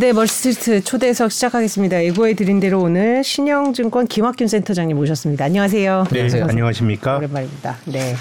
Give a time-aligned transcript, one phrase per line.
[0.00, 2.02] 네, 멀스트리트 초대석 시작하겠습니다.
[2.04, 5.44] 예고해 드린 대로 오늘 신영증권 김학균 센터장님 모셨습니다.
[5.44, 6.06] 안녕하세요.
[6.10, 7.18] 네, 네 안녕하십니까?
[7.18, 7.76] 오랜만입니다.
[7.84, 8.16] 네.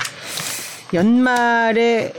[0.94, 2.12] 연말에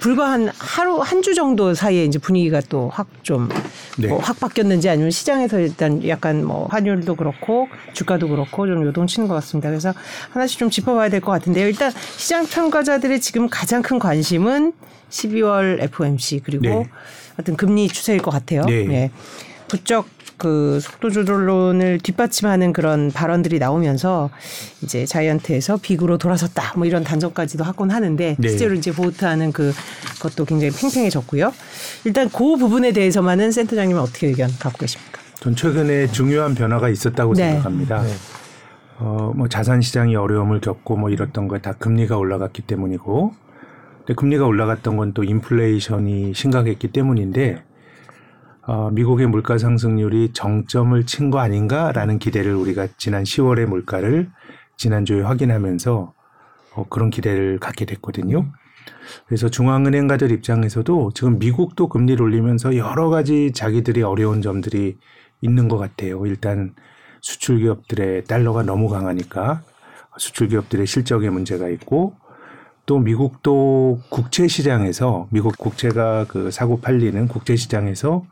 [0.00, 3.50] 불과 한 하루 한 주 정도 사이에 이제 분위기가 또 확 좀확
[3.98, 4.08] 네.
[4.08, 9.68] 뭐확 바뀌었는지 아니면 시장에서 일단 약간 뭐 환율도 그렇고 주가도 그렇고 좀 요동치는 것 같습니다.
[9.68, 9.92] 그래서
[10.30, 11.66] 하나씩 좀 짚어봐야 될 것 같은데요.
[11.68, 14.72] 일단 시장 평가자들의 지금 가장 큰 관심은
[15.10, 16.88] 12월 FOMC 그리고 네.
[17.36, 18.64] 하여튼 금리 추세일 것 같아요.
[18.64, 18.84] 네.
[18.84, 19.10] 네.
[19.68, 24.28] 부쩍 그 속도 조절론을 뒷받침하는 그런 발언들이 나오면서
[24.82, 28.48] 이제 자이언트에서 빅으로 돌아섰다 뭐 이런 단정까지도 하곤 하는데 네.
[28.48, 29.72] 실제로 이제 보트하는 그
[30.20, 31.52] 것도 굉장히 팽팽해졌고요.
[32.04, 35.20] 일단 그 부분에 대해서만은 센터장님은 어떻게 의견 갖고 계십니까?
[35.40, 37.50] 전 최근에 중요한 변화가 있었다고 네.
[37.52, 38.02] 생각합니다.
[38.02, 38.12] 네.
[38.98, 43.34] 어, 뭐 자산 시장이 어려움을 겪고 뭐 이랬던 거 다 금리가 올라갔기 때문이고
[44.02, 47.62] 근데 금리가 올라갔던 건 또 인플레이션이 심각했기 때문인데
[48.66, 54.30] 어, 미국의 물가 상승률이 정점을 친 거 아닌가라는 기대를 우리가 지난 10월의 물가를
[54.76, 56.14] 지난주에 확인하면서
[56.74, 58.50] 어, 그런 기대를 갖게 됐거든요.
[59.26, 64.98] 그래서 중앙은행가들 입장에서도 지금 미국도 금리를 올리면서 여러 가지 자기들이 어려운 점들이
[65.40, 66.24] 있는 것 같아요.
[66.26, 66.74] 일단
[67.20, 69.62] 수출 기업들의 달러가 너무 강하니까
[70.18, 72.14] 수출 기업들의 실적에 문제가 있고
[72.86, 78.24] 또 미국도 국채 시장에서 미국 국채가 그 사고 팔리는 국채 시장에서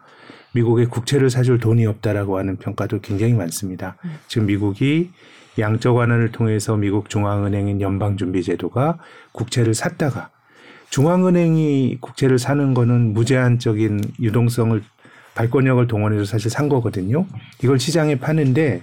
[0.52, 3.96] 미국의 국채를 사줄 돈이 없다라고 하는 평가도 굉장히 많습니다.
[4.04, 4.16] 음.
[4.26, 5.10] 지금 미국이
[5.58, 8.98] 양적 완화를 통해서 미국 중앙은행인 연방준비제도가
[9.32, 10.30] 국채를 샀다가
[10.90, 14.82] 중앙은행이 국채를 사는 거는 무제한적인 유동성을
[15.34, 17.26] 발권력을 동원해서 사실 산 거거든요.
[17.62, 18.82] 이걸 시장에 파는데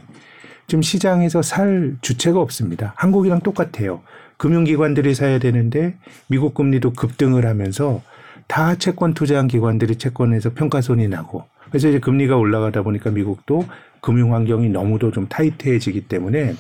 [0.68, 2.94] 지금 시장에서 살 주체가 없습니다.
[2.96, 4.02] 한국이랑 똑같아요.
[4.38, 5.96] 금융기관들이 사야 되는데
[6.28, 8.02] 미국 금리도 급등을 하면서
[8.48, 13.66] 다 채권 투자한 기관들이 채권에서 평가손이 나고 그래서 이제 금리가 올라가다 보니까 미국도
[14.02, 16.56] 금융 환경이 너무도 좀 타이트해지기 때문에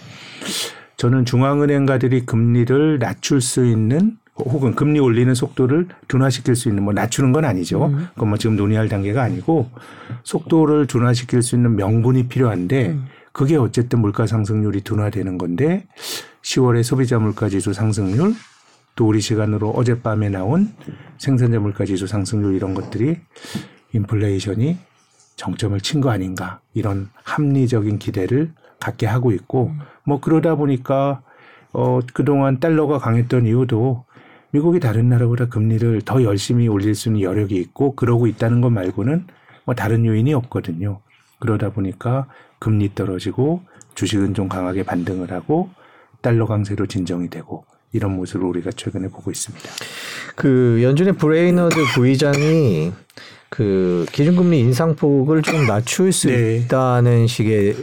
[0.97, 7.31] 저는 중앙은행가들이 금리를 낮출 수 있는 혹은 금리 올리는 속도를 둔화시킬 수 있는 뭐 낮추는
[7.31, 7.85] 건 아니죠.
[7.85, 8.07] 음.
[8.13, 9.69] 그건 뭐 지금 논의할 단계가 아니고
[10.23, 13.05] 속도를 둔화시킬 수 있는 명분이 필요한데 음.
[13.31, 15.85] 그게 어쨌든 물가 상승률이 둔화되는 건데
[16.47, 18.33] 10월에 소비자 물가 지수 상승률
[18.95, 20.73] 또 우리 시간으로 어젯밤에 나온
[21.17, 23.17] 생산자 물가 지수 상승률 이런 것들이
[23.91, 24.77] 인플레이션이
[25.35, 29.73] 정점을 친 거 아닌가 이런 합리적인 기대를 갖게 하고 있고
[30.05, 31.21] 뭐 그러다 보니까
[31.73, 34.05] 어 그동안 달러가 강했던 이유도
[34.51, 39.27] 미국이 다른 나라보다 금리를 더 열심히 올릴 수 있는 여력이 있고 그러고 있다는 것 말고는
[39.65, 41.01] 뭐 다른 요인이 없거든요.
[41.39, 43.63] 그러다 보니까 금리 떨어지고
[43.95, 45.69] 주식은 좀 강하게 반등을 하고
[46.27, 49.69] 달러 강세로 진정이 되고 이런 모습을 우리가 최근에 보고 있습니다.
[50.35, 52.91] 그 연준의 브레이너드 부의장이
[53.47, 56.57] 그 기준금리 인상폭을 좀 낮출 수 네.
[56.57, 57.77] 있다는 식의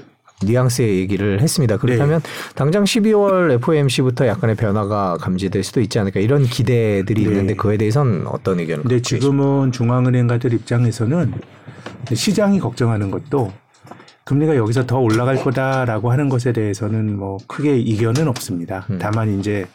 [0.44, 1.78] 뉘앙스의 얘기를 했습니다.
[1.78, 2.28] 그렇다면 네.
[2.54, 7.30] 당장 12월 FOMC부터 약간의 변화가 감지될 수도 있지 않을까 이런 기대들이 네.
[7.30, 8.84] 있는데 그에 대해서는 어떤 의견을?
[8.86, 11.32] 네, 지금은 중앙은행가들 입장에서는
[12.12, 13.54] 시장이 걱정하는 것도
[14.24, 18.86] 금리가 여기서 더 올라갈 거다라고 하는 것에 대해서는 뭐 크게 이견은 없습니다.
[18.90, 18.98] 음.
[18.98, 19.66] 다만 이제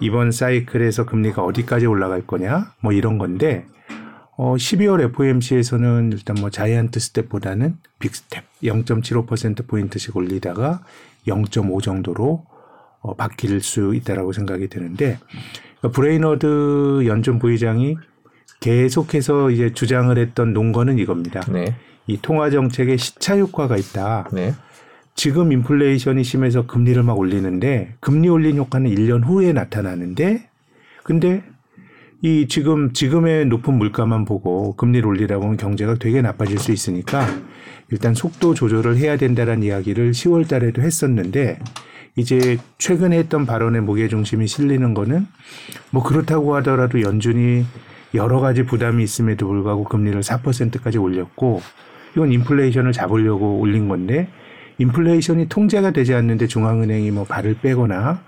[0.00, 3.66] 이번 사이클에서 금리가 어디까지 올라갈 거냐 뭐 이런 건데
[4.36, 10.80] 어 12월 FOMC에서는 일단 뭐 자이언트 스텝보다는 빅 스텝 0.75% 포인트씩 올리다가
[11.26, 12.44] 0.5 정도로
[13.00, 15.18] 어 바뀔 수 있다라고 생각이 드는데
[15.78, 17.96] 그러니까 브레이너드 연준 부의장이
[18.60, 21.40] 계속해서 이제 주장을 했던 논거는 이겁니다.
[21.50, 21.74] 네.
[22.06, 24.28] 이 통화 정책에 시차 효과가 있다.
[24.32, 24.54] 네.
[25.14, 30.48] 지금 인플레이션이 심해서 금리를 막 올리는데 금리 올린 효과는 1년 후에 나타나는데
[31.04, 31.42] 근데
[32.20, 37.26] 이 지금 지금의 높은 물가만 보고 금리를 올리라고 하면 경제가 되게 나빠질 수 있으니까
[37.90, 41.58] 일단 속도 조절을 해야 된다라는 이야기를 10월 달에도 했었는데
[42.16, 45.26] 이제 최근에 했던 발언의 무게 중심이 실리는 거는
[45.90, 47.64] 뭐 그렇다고 하더라도 연준이
[48.14, 51.60] 여러 가지 부담이 있음에도 불구하고 금리를 4%까지 올렸고
[52.14, 54.28] 이건 인플레이션을 잡으려고 올린 건데
[54.78, 58.22] 인플레이션이 통제가 되지 않는데 중앙은행이 뭐 발을 빼거나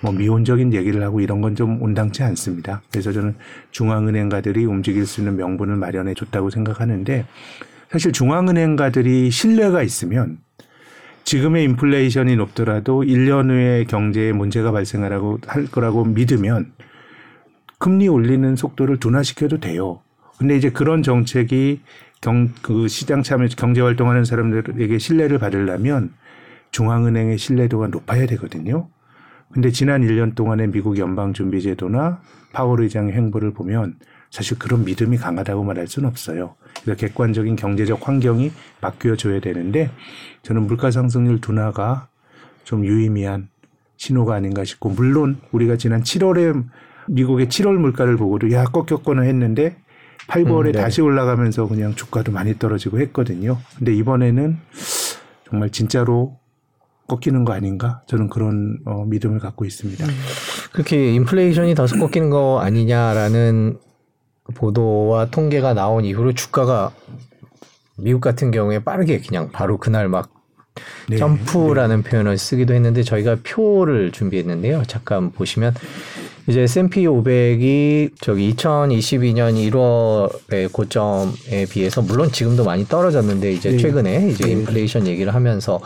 [0.00, 2.82] 뭐 미온적인 얘기를 하고 이런 건 좀 온당치 않습니다.
[2.90, 3.34] 그래서 저는
[3.72, 7.24] 중앙은행가들이 움직일 수 있는 명분을 마련해 줬다고 생각하는데
[7.90, 10.38] 사실 중앙은행가들이 신뢰가 있으면
[11.24, 16.72] 지금의 인플레이션이 높더라도 1년 후에 경제에 문제가 발생하라고 할 거라고 믿으면
[17.78, 20.00] 금리 올리는 속도를 둔화시켜도 돼요.
[20.38, 21.80] 근데 이제 그런 정책이
[22.20, 26.12] 경, 그 시장 참여 경제 활동하는 사람들에게 신뢰를 받으려면
[26.72, 28.88] 중앙은행의 신뢰도가 높아야 되거든요.
[29.52, 32.20] 근데 지난 1년 동안의 미국 연방준비제도나
[32.52, 33.96] 파월 의장의 행보를 보면
[34.30, 36.54] 사실 그런 믿음이 강하다고 말할 수는 없어요.
[36.82, 39.90] 그러니까 객관적인 경제적 환경이 바뀌어줘야 되는데
[40.42, 42.08] 저는 물가 상승률 둔화가
[42.64, 43.48] 좀 유의미한
[43.96, 46.64] 신호가 아닌가 싶고 물론 우리가 지난 7월에
[47.08, 49.76] 미국의 7월 물가를 보고도 야 꺾였거나 했는데
[50.28, 50.80] 8, 9월에 음, 네.
[50.80, 53.58] 다시 올라가면서 그냥 주가도 많이 떨어지고 했거든요.
[53.78, 54.58] 근데 이번에는
[55.48, 56.38] 정말 진짜로
[57.08, 58.02] 꺾이는 거 아닌가?
[58.06, 60.04] 저는 그런 어, 믿음을 갖고 있습니다.
[60.04, 60.10] 음.
[60.72, 63.78] 그렇게 인플레이션이 다소 꺾이는 거 아니냐라는
[64.54, 66.92] 보도와 통계가 나온 이후로 주가가
[67.96, 70.30] 미국 같은 경우에 빠르게 그냥 바로 그날 막
[71.08, 72.10] 네, 점프라는 네.
[72.10, 74.84] 표현을 쓰기도 했는데 저희가 표를 준비했는데요.
[74.86, 75.74] 잠깐 보시면
[76.48, 83.76] 이제 S&P 500이 저기 2022년 1월의 고점에 비해서 물론 지금도 많이 떨어졌는데 이제 네.
[83.76, 84.52] 최근에 이제 네.
[84.52, 85.78] 인플레이션 얘기를 하면서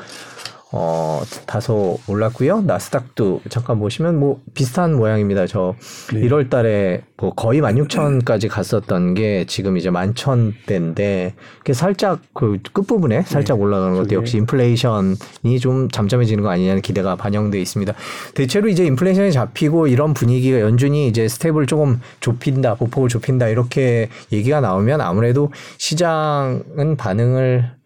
[0.74, 2.62] 어, 다소 올랐고요.
[2.62, 5.46] 나스닥도 잠깐 보시면 뭐 비슷한 모양입니다.
[5.46, 5.74] 저
[6.12, 6.22] 네.
[6.22, 13.58] 1월 달에 뭐 거의 16,000까지 갔었던 게 지금 이제 11,000대인데 이게 살짝 그 끝부분에 살짝
[13.58, 13.62] 네.
[13.62, 17.92] 올라가는 것도 역시 인플레이션이 좀 잠잠해지는 거 아니냐는 기대가 반영돼 있습니다.
[18.34, 24.62] 대체로 이제 인플레이션이 잡히고 이런 분위기가 연준이 이제 스텝을 조금 좁힌다, 보폭을 좁힌다 이렇게 얘기가
[24.62, 27.81] 나오면 아무래도 시장은 반응을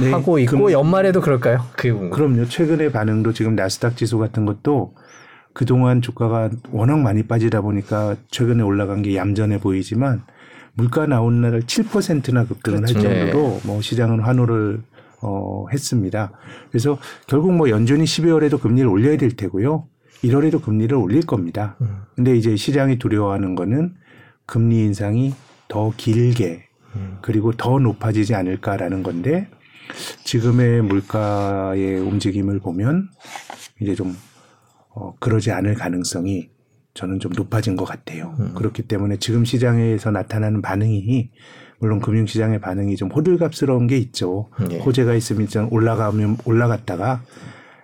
[0.00, 1.66] 네, 하고 있고 그, 연말에도 그럴까요?
[1.76, 2.46] 그 그럼요.
[2.46, 4.94] 최근의 반응도 지금 나스닥 지수 같은 것도
[5.52, 10.22] 그동안 주가가 워낙 많이 빠지다 보니까 최근에 올라간 게 얌전해 보이지만
[10.74, 12.98] 물가 나온 날 7%나 급등을 그렇죠.
[12.98, 13.60] 할 정도로 네.
[13.64, 14.80] 뭐 시장은 환호를
[15.20, 16.30] 어, 했습니다.
[16.70, 19.88] 그래서 결국 뭐 연준이 12월에도 금리를 올려야 될 테고요.
[20.22, 21.76] 1월에도 금리를 올릴 겁니다.
[21.80, 22.02] 음.
[22.14, 23.94] 근데 이제 시장이 두려워하는 거는
[24.46, 25.34] 금리 인상이
[25.66, 26.64] 더 길게
[26.94, 27.18] 음.
[27.20, 29.48] 그리고 더 높아지지 않을까라는 건데
[30.24, 33.08] 지금의 물가의 움직임을 보면
[33.80, 34.16] 이제 좀
[34.90, 36.50] 어, 그러지 않을 가능성이
[36.94, 38.34] 저는 좀 높아진 것 같아요.
[38.40, 38.54] 음.
[38.54, 41.30] 그렇기 때문에 지금 시장에서 나타나는 반응이
[41.78, 44.50] 물론 금융시장의 반응이 좀 호들갑스러운 게 있죠.
[44.72, 44.78] 예.
[44.78, 47.22] 호재가 있으면 올라가면 올라갔다가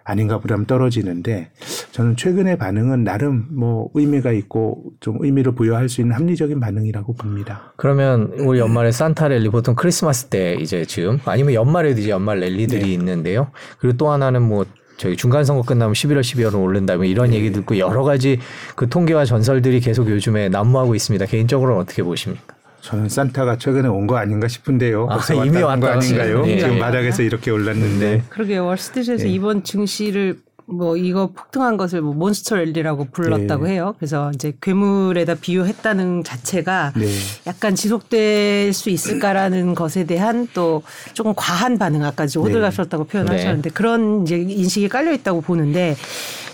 [0.05, 1.51] 아닌가 보다면 떨어지는데
[1.93, 7.73] 저는 최근의 반응은 나름 뭐 의미가 있고 좀 의미를 부여할 수 있는 합리적인 반응이라고 봅니다.
[7.77, 12.83] 그러면 우리 연말에 산타 랠리 보통 크리스마스 때 이제 지금 아니면 연말에도 이제 연말 랠리들이
[12.83, 12.93] 네.
[12.93, 13.51] 있는데요.
[13.79, 14.67] 그리고 또 하나는 뭐
[14.99, 17.37] 저희 중간 선거 끝나면 11월 12월은 오른다면 이런 네.
[17.37, 18.39] 얘기 듣고 여러 가지
[18.77, 21.25] 그 통계와 전설들이 계속 요즘에 난무하고 있습니다.
[21.27, 22.54] 개인적으로는 어떻게 보십니까?
[22.85, 25.09] 저는 산타가 최근에 온 거 아닌가 싶은데요.
[25.11, 26.43] 아, 이미 온거 아닌가요?
[26.45, 26.59] 네.
[26.59, 28.17] 지금 바닥에서 이렇게 올랐는데.
[28.17, 28.23] 네.
[28.29, 28.67] 그러게요.
[28.67, 29.31] 월스트리트에서 네.
[29.31, 33.73] 이번 증시를 뭐 이거 폭등한 것을 뭐 몬스터 랠리라고 불렀다고 네.
[33.73, 33.95] 해요.
[33.99, 37.07] 그래서 이제 괴물에다 비유했다는 자체가 네.
[37.47, 40.83] 약간 지속될 수 있을까라는 것에 대한 또
[41.15, 43.11] 조금 과한 반응 아까 호들갑스럽다고 네.
[43.11, 43.75] 표현하셨는데 네.
[43.75, 45.97] 그런 이제 인식이 깔려 있다고 보는데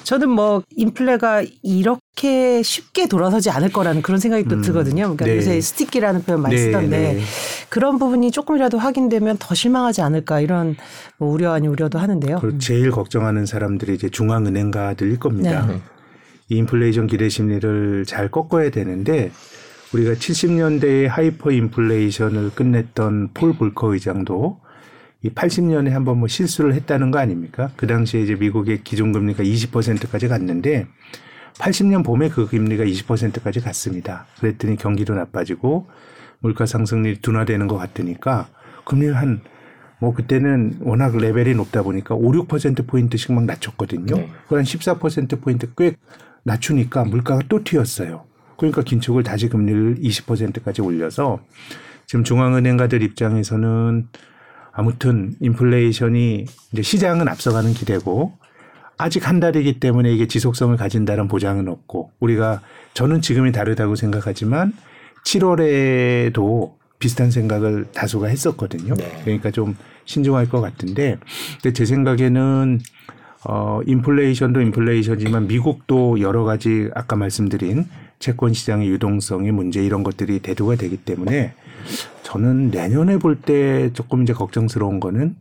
[0.04, 4.62] 저는 뭐 인플레가 이렇게 쉽게 돌아서지 않을 거라는 그런 생각이 또 음.
[4.62, 5.02] 들거든요.
[5.02, 5.36] 그러니까 네.
[5.36, 7.20] 요새 스티키라는 표현 많이 네, 쓰던데 네.
[7.68, 10.76] 그런 부분이 조금이라도 확인되면 더 실망하지 않을까 이런
[11.18, 12.40] 뭐 우려 아니 우려도 하는데요.
[12.58, 15.66] 제일 걱정하는 사람들이 이제 중앙은행가들일 겁니다.
[15.66, 15.80] 네.
[16.48, 19.30] 이 인플레이션 기대 심리를 잘 꺾어야 되는데
[19.92, 24.60] 우리가 70년대에 하이퍼인플레이션을 끝냈던 폴 볼커 의장도
[25.22, 27.70] 이 80년에 한 번 뭐 실수를 했다는 거 아닙니까?
[27.76, 30.86] 그 당시에 이제 미국의 기준 금리가 20%까지 갔는데
[31.58, 34.26] 80년 봄에 그 금리가 20%까지 갔습니다.
[34.40, 35.88] 그랬더니 경기도 나빠지고
[36.40, 38.48] 물가 상승률이 둔화되는 것 같으니까
[38.84, 39.40] 금리를 한
[40.02, 44.16] 뭐 그때는 워낙 레벨이 높다 보니까 5, 6% 포인트씩 막 낮췄거든요.
[44.16, 44.30] 네.
[44.48, 45.94] 그 한 14% 포인트 꽤
[46.42, 48.24] 낮추니까 물가가 또 튀었어요.
[48.56, 51.40] 그러니까 긴축을 다시 금리를 20%까지 올려서
[52.06, 54.08] 지금 중앙은행가들 입장에서는
[54.80, 58.32] 아무튼 인플레이션이 이제 시장은 앞서가는 기대고
[58.96, 62.62] 아직 한 달이기 때문에 이게 지속성을 가진다는 보장은 없고 우리가
[62.94, 64.72] 저는 지금이 다르다고 생각하지만
[65.26, 68.94] 7월에도 비슷한 생각을 다수가 했었거든요.
[68.94, 69.20] 네.
[69.22, 71.18] 그러니까 좀 신중할 것 같은데
[71.60, 72.80] 근데 제 생각에는
[73.44, 77.84] 어 인플레이션도 인플레이션이지만 미국도 여러 가지 아까 말씀드린
[78.18, 81.52] 채권 시장의 유동성의 문제 이런 것들이 대두가 되기 때문에
[82.22, 85.36] 저는 내년에 볼 때 조금 이제 걱정스러운 거는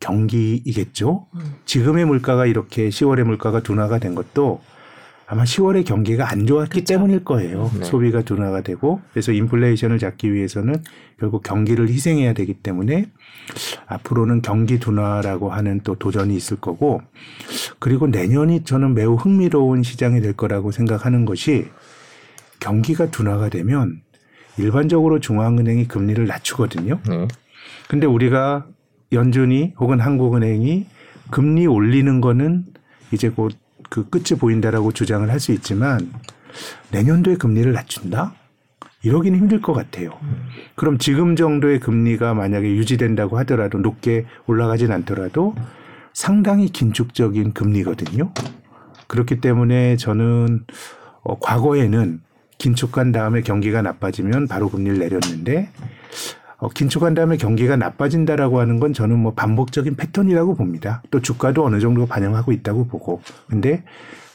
[0.00, 1.26] 경기이겠죠.
[1.64, 4.60] 지금의 물가가 이렇게 10월의 물가가 둔화가 된 것도
[5.26, 6.94] 아마 10월에 경기가 안 좋았기 그쵸?
[6.94, 7.70] 때문일 거예요.
[7.78, 7.84] 네.
[7.84, 10.82] 소비가 둔화가 되고 그래서 인플레이션을 잡기 위해서는
[11.18, 13.06] 결국 경기를 희생해야 되기 때문에
[13.86, 17.00] 앞으로는 경기 둔화라고 하는 또 도전이 있을 거고
[17.78, 21.68] 그리고 내년이 저는 매우 흥미로운 시장이 될 거라고 생각하는 것이
[22.60, 24.02] 경기가 둔화가 되면
[24.58, 27.00] 일반적으로 중앙은행이 금리를 낮추거든요.
[27.08, 27.28] 네.
[27.88, 28.66] 근데 우리가
[29.12, 30.86] 연준이 혹은 한국은행이
[31.30, 32.64] 금리 올리는 거는
[33.12, 36.10] 이제 곧 그 끝이 보인다라고 주장을 할 수 있지만
[36.92, 38.32] 내년도에 금리를 낮춘다?
[39.02, 40.12] 이러기는 힘들 것 같아요.
[40.76, 45.54] 그럼 지금 정도의 금리가 만약에 유지된다고 하더라도 높게 올라가진 않더라도
[46.14, 48.32] 상당히 긴축적인 금리거든요.
[49.08, 50.64] 그렇기 때문에 저는
[51.22, 52.22] 어, 과거에는
[52.62, 55.68] 긴축한 다음에 경기가 나빠지면 바로 금리를 내렸는데
[56.58, 61.02] 어, 긴축한 다음에 경기가 나빠진다라고 하는 건 저는 뭐 반복적인 패턴이라고 봅니다.
[61.10, 63.20] 또 주가도 어느 정도 반영하고 있다고 보고.
[63.48, 63.82] 근데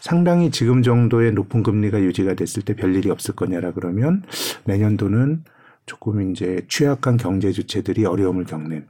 [0.02, 4.24] 상당히 지금 정도의 높은 금리가 유지가 됐을 때 별일이 없을 거냐라 그러면
[4.66, 5.46] 내년도는
[5.86, 8.88] 조금 이제 취약한 경제 주체들이 어려움을 겪는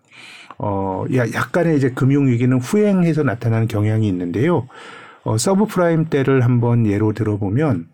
[0.58, 4.67] 어 약간의 이제 금융 위기는 후행해서 나타나는 경향이 있는데요.
[5.24, 7.86] 어 서브프라임 때를 한번 예로 들어보면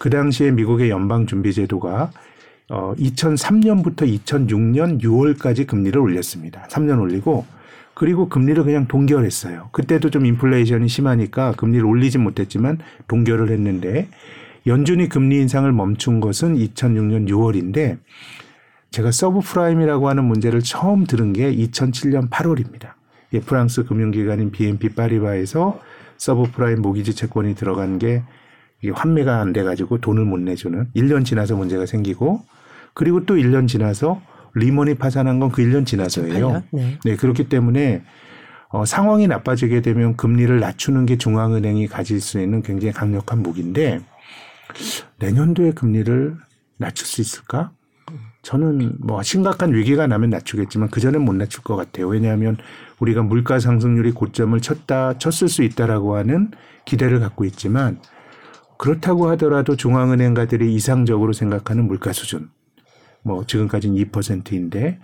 [0.00, 2.10] 그 당시에 미국의 연방 준비 제도가
[2.70, 6.66] 어 2003년부터 2006년 6월까지 금리를 올렸습니다.
[6.70, 7.44] 3년 올리고
[7.92, 9.68] 그리고 금리를 그냥 동결했어요.
[9.72, 12.78] 그때도 좀 인플레이션이 심하니까 금리를 올리진 못했지만
[13.08, 14.08] 동결을 했는데
[14.66, 17.98] 연준이 금리 인상을 멈춘 것은 2006년 6월인데
[18.92, 22.94] 제가 subprime이라고 하는 문제를 처음 들은 게 2007년 8월입니다.
[23.34, 25.78] 예, 프랑스 금융기관인 BNP 파리바에서
[26.16, 28.22] subprime mortgage 채권이 들어간 게
[28.82, 32.42] 이게 환매가 안 돼가지고 돈을 못 내주는 1년 지나서 문제가 생기고
[32.94, 34.20] 그리고 또 1년 지나서
[34.54, 36.62] 리먼이 파산한 건 그 1년 지나서예요.
[36.72, 36.98] 네.
[37.04, 37.16] 네.
[37.16, 38.02] 그렇기 때문에
[38.68, 44.00] 어, 상황이 나빠지게 되면 금리를 낮추는 게 중앙은행이 가질 수 있는 굉장히 강력한 무기인데
[45.18, 46.36] 내년도에 금리를
[46.76, 47.72] 낮출 수 있을까?
[48.42, 52.08] 저는 뭐 심각한 위기가 나면 낮추겠지만 그전엔 못 낮출 것 같아요.
[52.08, 52.56] 왜냐하면
[53.00, 56.50] 우리가 물가 상승률이 고점을 쳤다, 쳤을 수 있다라고 하는
[56.86, 58.00] 기대를 갖고 있지만
[58.80, 62.48] 그렇다고 하더라도 중앙은행가들이 이상적으로 생각하는 물가 수준
[63.22, 64.98] 뭐 지금까지는 2%인데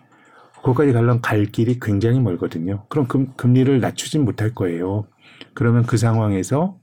[0.63, 2.87] 거기까지 가려면 갈 길이 굉장히 멀거든요.
[2.89, 5.05] 그럼 금, 금리를 낮추진 못할 거예요.
[5.53, 6.79] 그러면 그 상황에서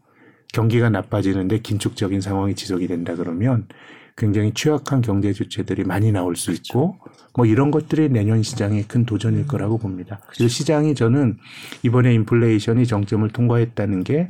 [0.53, 3.67] 경기가 나빠지는데 긴축적인 상황이 지속이 된다 그러면
[4.15, 6.99] 굉장히 취약한 경제 주체들이 많이 나올 수 있고
[7.35, 10.19] 뭐 이런 것들이 내년 시장의 큰 도전일 거라고 봅니다.
[10.27, 11.39] 그래서 시장이 저는
[11.81, 14.29] 이번에 인플레이션이 정점을 통과했다는 게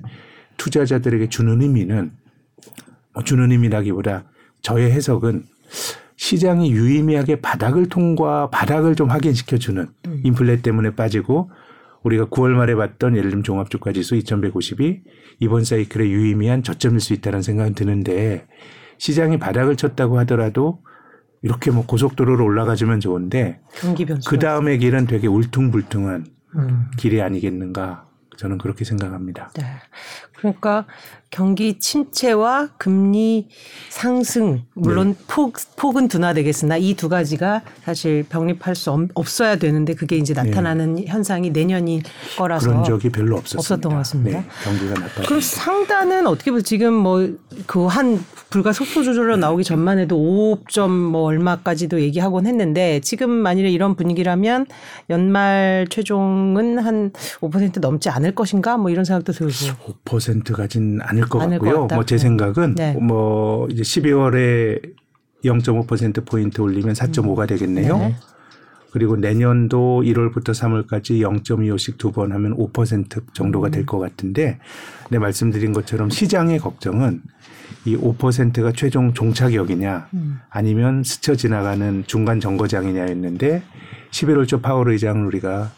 [0.55, 2.22] 투자자들에게 주는 의미는
[3.13, 4.25] 뭐 주는 의미라기보다
[4.61, 5.43] 저의 해석은
[6.15, 10.21] 시장이 유의미하게 바닥을 통과 바닥을 좀 확인시켜 주는 음.
[10.23, 11.51] 인플레 때문에 빠지고
[12.03, 15.01] 우리가 9월 말에 봤던 예를 들면 종합주가 지수 2150이
[15.39, 18.47] 이번 사이클에 유의미한 저점일 수 있다는 생각은 드는데
[18.97, 20.81] 시장이 바닥을 쳤다고 하더라도
[21.41, 23.59] 이렇게 뭐 고속도로로 올라가주면 좋은데
[24.27, 26.91] 그 다음의 길은 되게 울퉁불퉁한 음.
[26.97, 29.51] 길이 아니겠는가 저는 그렇게 생각합니다.
[29.55, 29.63] 네.
[30.43, 30.85] 그러니까
[31.29, 33.47] 경기 침체와 금리
[33.89, 35.23] 상승 물론 네.
[35.27, 40.95] 폭 폭은 둔화되겠으나 이 두 가지가 사실 병립할 수 없 어야 되는데 그게 이제 나타나는
[40.95, 41.05] 네.
[41.07, 42.03] 현상이 내년인
[42.37, 43.57] 거라서 그런 적이 별로 없었습니다.
[43.59, 44.39] 없었던 것 같습니다.
[44.41, 44.45] 네.
[44.63, 45.21] 경기가 나빠.
[45.25, 47.27] 그럼 상단은 어떻게 보면 지금 뭐
[47.67, 53.69] 그 한 불과 속도 조절로 나오기 전만 해도 5점 뭐 얼마까지도 얘기하곤 했는데 지금 만일에
[53.71, 54.67] 이런 분위기라면
[55.09, 59.51] 연말 최종은 한 5% 넘지 않을 것인가 뭐 이런 생각도 들고
[60.05, 61.87] 5% 가진 않을 것 않을 같고요.
[61.87, 62.93] 뭐 제 생각은 네.
[62.93, 64.93] 뭐 이제 12월에
[65.45, 67.97] 0.5% 포인트 올리면 4.5가 되겠네요.
[67.97, 68.15] 네.
[68.91, 74.59] 그리고 내년도 1월부터 3월까지 0.25씩 두 번 하면 5% 정도가 될 것 같은데,
[75.09, 77.21] 네 말씀드린 것처럼 시장의 걱정은
[77.85, 80.39] 이 5%가 최종 종착역이냐, 음.
[80.49, 83.63] 아니면 스쳐 지나가는 중간 정거장이냐였는데,
[84.11, 85.71] 11월 초 파월 의장을 우리가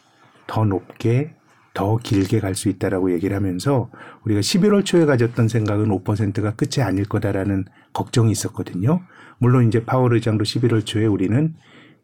[0.46, 1.34] 더 높게
[1.76, 3.92] 더 길게 갈 수 있다라고 얘기를 하면서
[4.24, 9.02] 우리가 11월 초에 가졌던 생각은 5%가 끝이 아닐 거다라는 걱정이 있었거든요.
[9.38, 11.54] 물론 이제 파월 의장도 11월 초에 우리는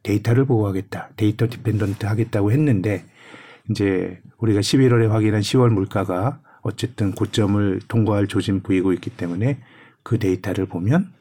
[0.04, 1.12] 데이터를 보고 하겠다.
[1.16, 3.06] data dependent 하겠다고 했는데
[3.70, 9.60] 이제 우리가 11월에 확인한 10월 물가가 어쨌든 고점을 통과할 조짐 보이고 있기 때문에
[10.04, 11.14] 그 데이터를 보면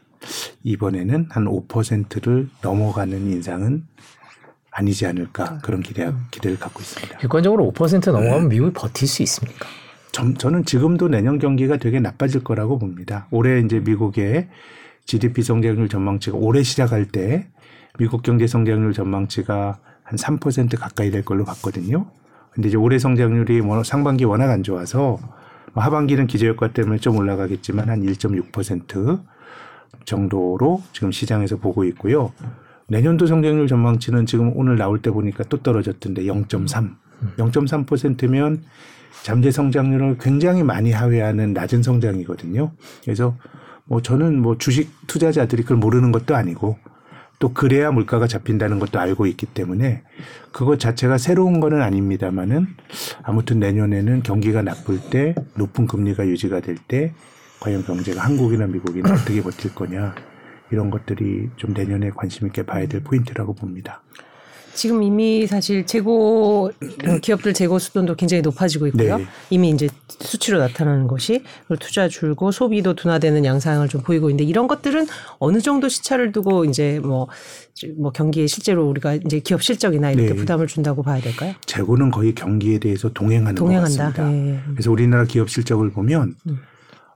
[0.64, 3.86] 이번에는 한 5%를 넘어가는 인상은
[4.80, 6.26] 아니지 않을까 아, 그런 기대 음.
[6.30, 7.18] 기대를 갖고 있습니다.
[7.18, 8.54] 객관적으로 5% 넘어가면 네.
[8.56, 9.66] 미국이 버틸 수 있습니까?
[10.12, 13.26] 전, 저는 지금도 내년 경기가 되게 나빠질 거라고 봅니다.
[13.30, 14.48] 올해 이제 미국의
[15.04, 17.48] GDP 성장률 전망치가 올해 시작할 때
[17.98, 22.10] 미국 경제 성장률 전망치가 한 3% 가까이 될 걸로 봤거든요.
[22.50, 25.18] 근데 이제 올해 성장률이 상반기 워낙 안 좋아서
[25.72, 29.22] 뭐 하반기는 기저효과 때문에 좀 올라가겠지만 한 1.6%
[30.04, 32.32] 정도로 지금 시장에서 보고 있고요.
[32.90, 36.96] 내년도 성장률 전망치는 지금 오늘 나올 때 보니까 또 떨어졌던데 0.3.
[37.36, 38.62] 0.3%면
[39.22, 42.72] 잠재 성장률을 굉장히 많이 하회하는 낮은 성장이거든요.
[43.04, 43.36] 그래서
[43.84, 46.78] 뭐 저는 뭐 주식 투자자들이 그걸 모르는 것도 아니고
[47.38, 50.02] 또 그래야 물가가 잡힌다는 것도 알고 있기 때문에
[50.52, 52.66] 그것 자체가 새로운 거는 아닙니다만은
[53.22, 57.12] 아무튼 내년에는 경기가 나쁠 때 높은 금리가 유지가 될 때
[57.60, 60.14] 과연 경제가 한국이나 미국이나 어떻게 버틸 거냐
[60.70, 64.02] 이런 것들이 좀 내년에 관심 있게 봐야 될 포인트라고 봅니다.
[64.74, 66.70] 지금 이미 사실 재고
[67.22, 69.18] 기업들 재고 수돈도 굉장히 높아지고 있고요.
[69.18, 69.26] 네.
[69.50, 71.42] 이미 이제 수치로 나타나는 것이
[71.80, 75.06] 투자 줄고 소비도 둔화되는 양상을 좀 보이고 있는데 이런 것들은
[75.38, 77.28] 어느 정도 시차를 두고 이제 뭐뭐
[77.98, 80.34] 뭐 경기에 실제로 우리가 이제 기업 실적이나 이렇게 네.
[80.34, 81.54] 부담을 준다고 봐야 될까요?
[81.66, 83.90] 재고는 거의 경기에 대해서 동행하는 동행한다.
[83.90, 84.30] 것 같습니다.
[84.30, 84.60] 네.
[84.72, 86.58] 그래서 우리나라 기업 실적을 보면 음.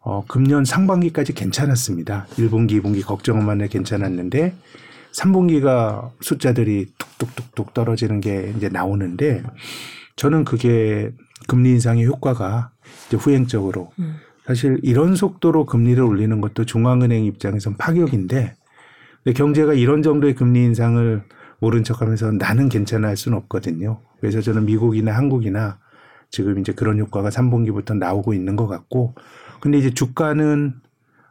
[0.04, 2.26] 어, 금년 상반기까지 괜찮았습니다.
[2.32, 4.54] 1분기, 2분기 걱정만 해 괜찮았는데
[5.12, 9.42] 3분기가 숫자들이 뚝뚝뚝뚝 떨어지는 게 이제 나오는데
[10.16, 11.10] 저는 그게
[11.48, 12.70] 금리 인상의 효과가
[13.08, 14.16] 이제 후행적으로 음.
[14.44, 18.56] 사실 이런 속도로 금리를 올리는 것도 중앙은행 입장에선 파격인데
[19.22, 21.22] 근데 경제가 이런 정도의 금리 인상을
[21.60, 24.00] 모른 척 하면서 나는 괜찮아 할 수는 없거든요.
[24.20, 25.78] 그래서 저는 미국이나 한국이나
[26.30, 29.14] 지금 이제 그런 효과가 3분기부터 나오고 있는 것 같고
[29.64, 30.74] 근데 이제 주가는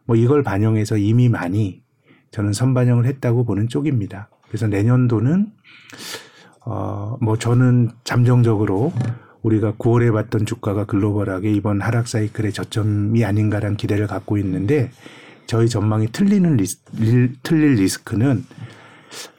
[0.05, 1.83] 뭐 이걸 반영해서 이미 많이
[2.31, 4.27] 저는 선반영을 했다고 보는 쪽입니다.
[4.47, 5.51] 그래서 내년도는
[6.65, 8.91] 어 뭐 저는 잠정적으로
[9.43, 14.89] 우리가 9월에 봤던 주가가 글로벌하게 이번 하락 사이클의 저점이 아닌가란 기대를 갖고 있는데
[15.45, 18.45] 저희 전망이 틀리는 리스, 리, 틀릴 리스크는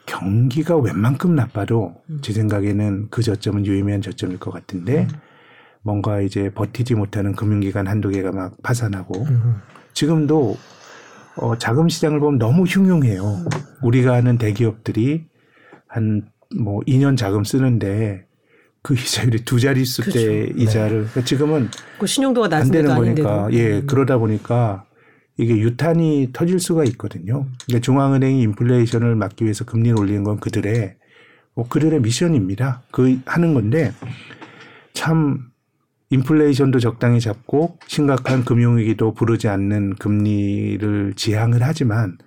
[0.05, 5.09] 경기가 웬만큼 나빠도 제 생각에는 그 저점은 유의미한 저점일 것 같은데
[5.85, 9.25] 뭔가 이제 버티지 못하는 금융기관 한두 개가 막 파산하고
[9.93, 10.57] 지금도
[11.37, 13.45] 어, 자금 시장을 보면 너무 흉흉해요.
[13.83, 15.25] 우리가 아는 대기업들이
[15.87, 18.25] 한 뭐 2년 자금 쓰는데
[18.81, 20.19] 그 이자율이 두 자릿수 그렇죠.
[20.19, 21.09] 대 이자를 네.
[21.09, 23.87] 그러니까 지금은 그 신용도가 낮은 안 되는 거니까 예 음.
[23.87, 24.85] 그러다 보니까
[25.37, 27.47] 이게 유탄이 터질 수가 있거든요.
[27.65, 30.95] 그러니까 중앙은행이 인플레이션을 막기 위해서 금리를 올리는 건 그들의
[31.55, 32.83] 뭐 그들의 미션입니다.
[32.91, 33.91] 그 하는 건데
[34.93, 35.47] 참
[36.09, 42.17] 인플레이션도 적당히 잡고 심각한 금융위기도 부르지 않는 금리를 지향을 하지만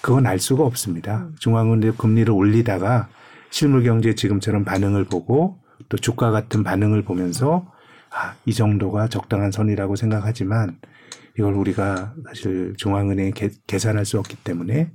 [0.00, 1.28] 그건 알 수가 없습니다.
[1.38, 3.08] 중앙은행 금리를 올리다가
[3.50, 7.66] 실물 경제 지금처럼 반응을 보고 또 주가 같은 반응을 보면서
[8.10, 10.78] 아, 이 정도가 적당한 선이라고 생각하지만
[11.36, 14.92] 이걸 우리가 사실 중앙은행이 개, 계산할 수 없기 때문에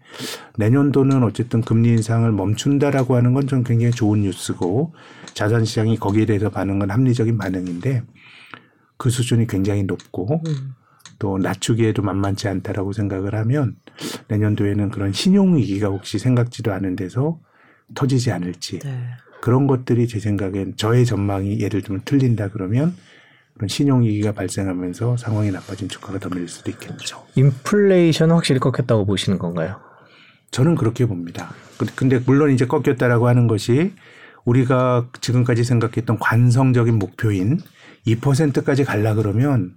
[0.58, 4.94] 내년도는 어쨌든 금리 인상을 멈춘다라고 하는 건 좀 굉장히 좋은 뉴스고
[5.34, 8.04] 자산 시장이 거기에 대해서 반응은 합리적인 반응인데
[9.00, 10.76] 그 수준이 굉장히 높고 음.
[11.18, 13.78] 또 낮추기에도 만만치 않다라고 생각을 하면
[14.28, 17.40] 내년도에는 그런 신용 위기가 혹시 생각지도 않은 데서
[17.96, 19.04] 터지지 않을지 네.
[19.42, 22.94] 그런 것들이 제 생각엔 저의 전망이 예를 들면 틀린다 그러면
[23.56, 27.26] 그런 신용 위기가 발생하면서 상황이 나빠진 주가가 더 밀릴 수도 있겠죠.
[27.36, 29.80] 인플레이션 확실히 꺾였다고 보시는 건가요?
[30.52, 31.54] 저는 그렇게 봅니다.
[31.96, 33.94] 근데 물론 이제 꺾였다라고 하는 것이
[34.44, 37.60] 우리가 지금까지 생각했던 관성적인 목표인
[38.16, 39.74] 2%까지 갈라 그러면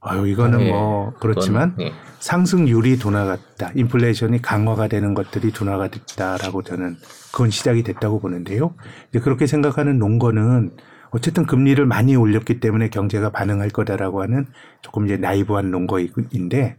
[0.00, 0.70] 아유 이거는 네.
[0.70, 1.92] 뭐 그렇지만 네.
[2.20, 3.72] 상승률이 둔화가 됐다.
[3.74, 6.96] 인플레이션이 강화가 되는 것들이 둔화가 됐다라고 저는
[7.32, 8.74] 그건 시작이 됐다고 보는데요.
[9.10, 10.70] 이제 그렇게 생각하는 논거는
[11.10, 14.46] 어쨌든 금리를 많이 올렸기 때문에 경제가 반응할 거다라고 하는
[14.82, 16.76] 조금 이제 나이브한 논거인데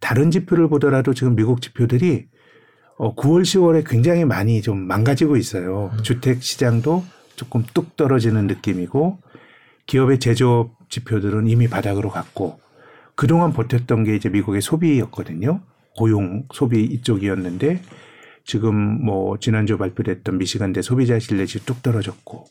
[0.00, 2.26] 다른 지표를 보더라도 지금 미국 지표들이
[2.96, 5.90] 어 9월 10월에 굉장히 많이 좀 망가지고 있어요.
[5.94, 6.02] 음.
[6.02, 7.04] 주택 시장도
[7.36, 9.18] 조금 뚝 떨어지는 느낌이고
[9.86, 12.60] 기업의 제조업 지표들은 이미 바닥으로 갔고
[13.14, 15.60] 그동안 버텼던 게 이제 미국의 소비였거든요.
[15.96, 17.80] 고용 소비 이쪽이었는데
[18.44, 22.44] 지금 뭐 지난주 발표됐던 미시간대 소비자 신뢰지 뚝 떨어졌고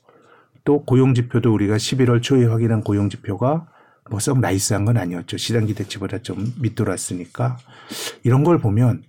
[0.64, 3.68] 또 고용 지표도 우리가 11월 초에 확인한 고용 지표가
[4.10, 5.38] 뭐 썩 나이스한 건 아니었죠.
[5.38, 7.58] 시장 기대치보다 좀 밑돌았으니까
[8.24, 9.04] 이런 걸 보면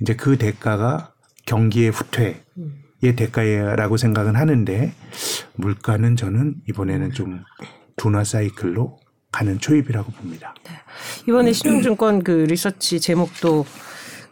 [0.00, 1.12] 이제 그 대가가
[1.46, 2.43] 경기의 후퇴의
[3.12, 4.92] 대가라고 생각은 하는데
[5.54, 7.42] 물가는 저는 이번에는 좀
[7.96, 8.98] 둔화 사이클로
[9.30, 10.54] 가는 초입이라고 봅니다.
[10.64, 10.70] 네.
[11.28, 13.66] 이번에 신용증권 그 리서치 제목도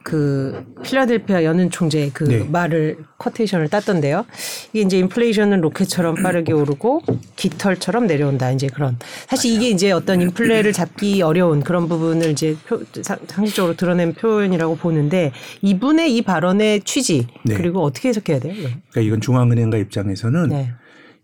[0.02, 2.44] 그 필라델피아 연은 총재 그 네.
[2.44, 4.26] 말을 커테이션을 땄던데요.
[4.72, 7.02] 이게 이제 인플레이션은 로켓처럼 빠르게 오르고
[7.36, 8.50] 깃털처럼 내려온다.
[8.50, 14.12] 이제 그런 사실 이게 이제 어떤 인플레를 잡기 어려운 그런 부분을 이제 표, 상식적으로 드러낸
[14.14, 17.54] 표현이라고 보는데 이분의 이 발언의 취지 네.
[17.54, 18.54] 그리고 어떻게 해석해야 돼요?
[18.54, 20.72] 그러니까 이건 중앙은행가 입장에서는 네.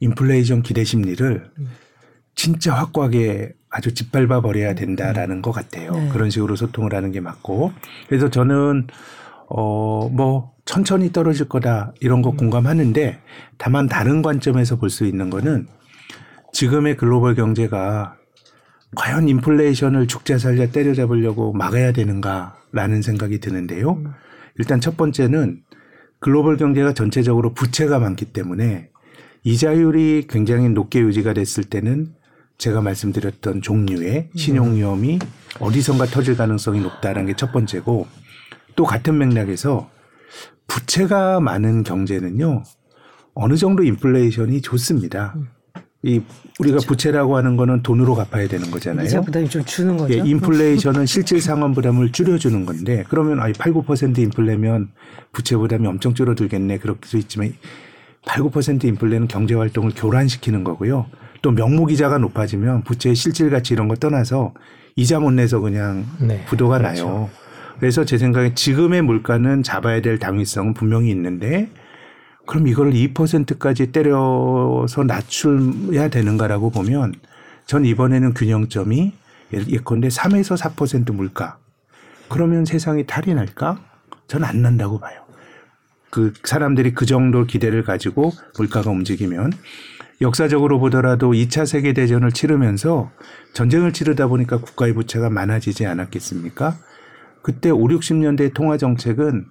[0.01, 1.69] 인플레이션 기대 심리를 음.
[2.35, 5.93] 진짜 확고하게 아주 짓밟아 버려야 된다라는 것 같아요.
[5.93, 6.09] 네.
[6.09, 7.73] 그런 식으로 소통을 하는 게 맞고.
[8.09, 8.87] 그래서 저는
[9.51, 12.37] 어, 뭐, 천천히 떨어질 거다, 이런 거 음.
[12.37, 13.19] 공감하는데,
[13.57, 15.67] 다만 다른 관점에서 볼 수 있는 거는
[16.53, 18.17] 지금의 글로벌 경제가
[18.95, 23.93] 과연 인플레이션을 죽자 살자 때려잡으려고 막아야 되는가라는 생각이 드는데요.
[23.93, 24.13] 음.
[24.59, 25.61] 일단 첫 번째는
[26.21, 28.91] 글로벌 경제가 전체적으로 부채가 많기 때문에
[29.45, 32.13] 이자율이 굉장히 높게 유지가 됐을 때는
[32.59, 35.19] 제가 말씀드렸던 종류의 신용 위험이
[35.61, 38.07] 어디선가 터질 가능성이 높다는 게 첫 번째고
[38.75, 39.89] 또 같은 맥락에서
[40.67, 42.65] 부채가 많은 경제는요
[43.35, 45.37] 어느 정도 인플레이션이 좋습니다.
[46.03, 46.21] 이
[46.59, 46.89] 우리가 그렇죠.
[46.89, 49.07] 부채라고 하는 거는 돈으로 갚아야 되는 거잖아요.
[49.07, 50.15] 이자 부담이 좀 주는 거죠.
[50.15, 54.91] 예, 인플레이션은 실질 상환 부담을 줄여주는 건데 그러면 아이 8, 9% 인플레면
[55.33, 57.53] 부채 부담이 엄청 줄어들겠네 그럴 수 있지만
[58.27, 61.07] 8, 9% 인플레는 경제 활동을 교란시키는 거고요.
[61.43, 64.55] 또 명목 이자가 높아지면 부채의 실질 가치 이런 거 떠나서
[64.97, 67.05] 이자 못 내서 그냥 네, 부도가 그렇죠.
[67.05, 67.31] 나요.
[67.79, 71.71] 그래서 제 생각에 지금의 물가는 잡아야 될 당위성은 분명히 있는데
[72.47, 77.15] 그럼 이걸 2%까지 때려서 낮출해야 되는가라고 보면
[77.67, 79.13] 전 이번에는 균형점이
[79.53, 81.59] 예컨대 3에서 4% 물가.
[82.29, 83.79] 그러면 세상이 탈이 날까?
[84.27, 85.23] 전 안 난다고 봐요.
[86.11, 89.53] 그 사람들이 그 정도 기대를 가지고 물가가 움직이면
[90.21, 93.13] 역사적으로 보더라도 2차 세계 대전을 치르면서
[93.53, 96.77] 전쟁을 치르다 보니까 국가의 부채가 많아지지 않았겠습니까?
[97.43, 99.47] 그때 5, 60년대 통화 정책은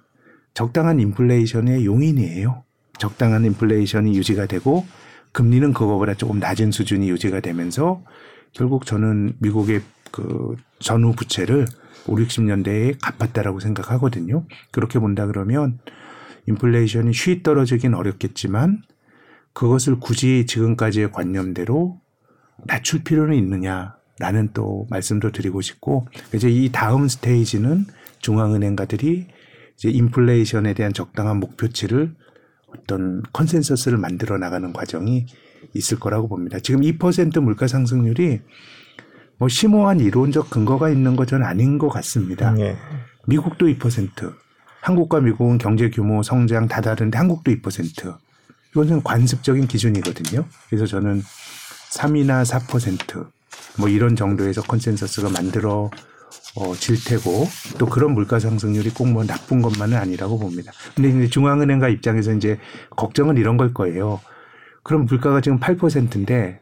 [0.52, 2.64] 적당한 인플레이션의 용인이에요.
[2.98, 4.84] 적당한 인플레이션이 유지가 되고
[5.32, 8.02] 금리는 그거보다 조금 낮은 수준이 유지가 되면서
[8.52, 11.66] 결국 저는 미국의 그 전후 부채를
[12.06, 14.44] 5, 60년대에 갚았다라고 생각하거든요.
[14.70, 15.78] 그렇게 본다 그러면
[16.46, 18.82] 인플레이션이 쉬 떨어지긴 어렵겠지만
[19.58, 22.00] 그것을 굳이 지금까지의 관념대로
[22.64, 27.86] 낮출 필요는 있느냐라는 또 말씀도 드리고 싶고 이제 이 다음 스테이지는
[28.20, 29.26] 중앙은행가들이
[29.74, 32.14] 이제 인플레이션에 대한 적당한 목표치를
[32.68, 35.26] 어떤 컨센서스를 만들어 나가는 과정이
[35.74, 36.60] 있을 거라고 봅니다.
[36.60, 38.40] 지금 2% 물가 상승률이
[39.38, 42.52] 뭐 심오한 이론적 근거가 있는 것은 아닌 것 같습니다.
[42.52, 42.76] 네.
[43.26, 44.36] 미국도 2%,
[44.82, 48.27] 한국과 미국은 경제 규모 성장 다 다른데 한국도 2%.
[48.70, 50.44] 이것은 관습적인 기준이거든요.
[50.68, 51.22] 그래서 저는
[51.92, 55.90] 3이나 4%뭐 이런 정도에서 consensus가 만들어
[56.56, 57.46] 어, 질 테고
[57.78, 60.72] 또 그런 물가 상승률이 꼭 뭐 나쁜 것만은 아니라고 봅니다.
[60.94, 62.58] 근데 이제 중앙은행가 입장에서 이제
[62.90, 64.20] 걱정은 이런 걸 거예요.
[64.82, 66.60] 그럼 물가가 지금 8%인데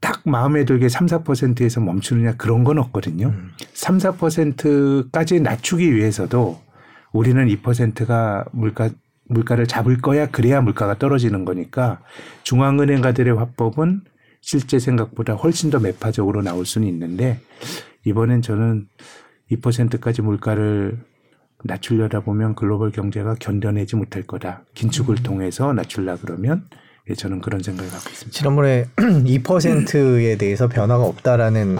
[0.00, 3.28] 딱 마음에 들게 3, 4%에서 멈추느냐 그런 건 없거든요.
[3.28, 3.52] 음.
[3.72, 6.60] 3, 4%까지 낮추기 위해서도
[7.12, 8.90] 우리는 2%가 물가
[9.24, 12.00] 물가를 잡을 거야 그래야 물가가 떨어지는 거니까
[12.42, 14.02] 중앙은행가들의 화법은
[14.40, 17.40] 실제 생각보다 훨씬 더 매파적으로 나올 수는 있는데
[18.04, 18.88] 이번엔 저는
[19.50, 20.98] 2%까지 물가를
[21.64, 24.64] 낮추려다 보면 글로벌 경제가 견뎌내지 못할 거다.
[24.74, 25.22] 긴축을 음.
[25.22, 26.64] 통해서 낮출라 그러면
[27.08, 28.36] 예, 저는 그런 생각을 갖고 있습니다.
[28.36, 31.78] 지난번에 2%에 대해서 변화가 없다라는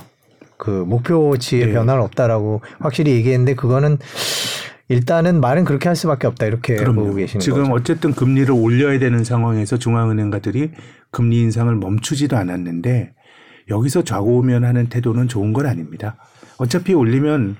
[0.56, 1.72] 그 목표치의 네.
[1.72, 3.98] 변화는 없다라고 확실히 얘기했는데 그거는
[4.88, 7.00] 일단은 말은 그렇게 할 수밖에 없다 이렇게 그럼요.
[7.02, 7.72] 보고 계시는 지금 거죠.
[7.74, 10.70] 어쨌든 금리를 올려야 되는 상황에서 중앙은행가들이
[11.10, 13.12] 금리 인상을 멈추지도 않았는데
[13.70, 16.16] 여기서 좌고우면 하는 태도는 좋은 건 아닙니다.
[16.58, 17.56] 어차피 올리면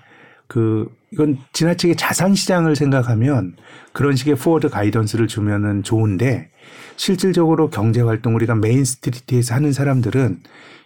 [0.46, 3.54] 그 이건 지나치게 자산 시장을 생각하면
[3.92, 6.50] 그런 식의 forward guidance를 주면은 좋은데
[6.96, 10.40] 실질적으로 경제 활동 우리가 main street에서 하는 사람들은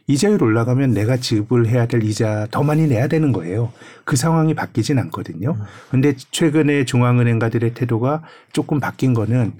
[0.08, 3.72] 이자율 올라가면 내가 지불해야 될 이자 더 많이 내야 되는 거예요.
[4.04, 5.56] 그 상황이 바뀌진 않거든요.
[5.90, 9.54] 근데 최근에 중앙은행가들의 태도가 조금 바뀐 거는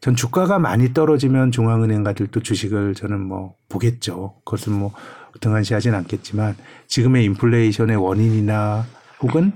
[0.00, 4.34] 전 주가가 많이 떨어지면 중앙은행가들도 주식을 저는 뭐 보겠죠.
[4.44, 4.92] 그것은 뭐
[5.40, 6.56] 등한시하진 않겠지만
[6.88, 8.84] 지금의 인플레이션의 원인이나
[9.20, 9.52] 혹은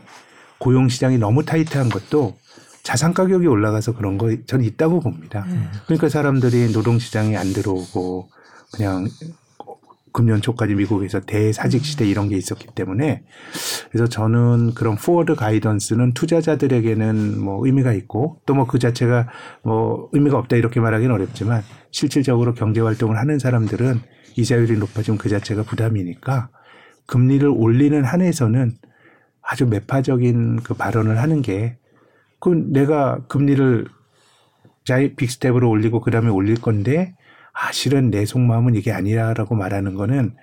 [0.59, 2.37] 고용 시장이 너무 타이트한 것도
[2.83, 5.44] 자산 가격이 올라가서 그런 거 전 있다고 봅니다.
[5.48, 5.70] 음.
[5.85, 8.31] 그러니까 사람들이 노동 시장에 안 들어오고
[8.72, 9.07] 그냥
[10.12, 13.23] 금년 초까지 미국에서 대사직 시대 이런 게 있었기 때문에
[13.90, 19.29] 그래서 저는 그런 forward guidance는 투자자들에게는 뭐 의미가 있고 또 뭐 그 자체가
[19.62, 24.01] 뭐 의미가 없다 이렇게 말하기는 어렵지만 실질적으로 경제 활동을 하는 사람들은
[24.37, 26.51] 이자율이 높아지면 그 자체가 부담이니까
[27.07, 28.73] 금리를 올리는 한에서는
[29.42, 31.81] 아주 매파적인 그 발언을 하는 게
[32.40, 33.87] 그 내가 금리를
[34.85, 37.14] 자이 big step으로 올리고 그다음에 올릴 건데
[37.53, 40.35] 아, 실은 내 속마음은 이게 아니라라고 말하는 거는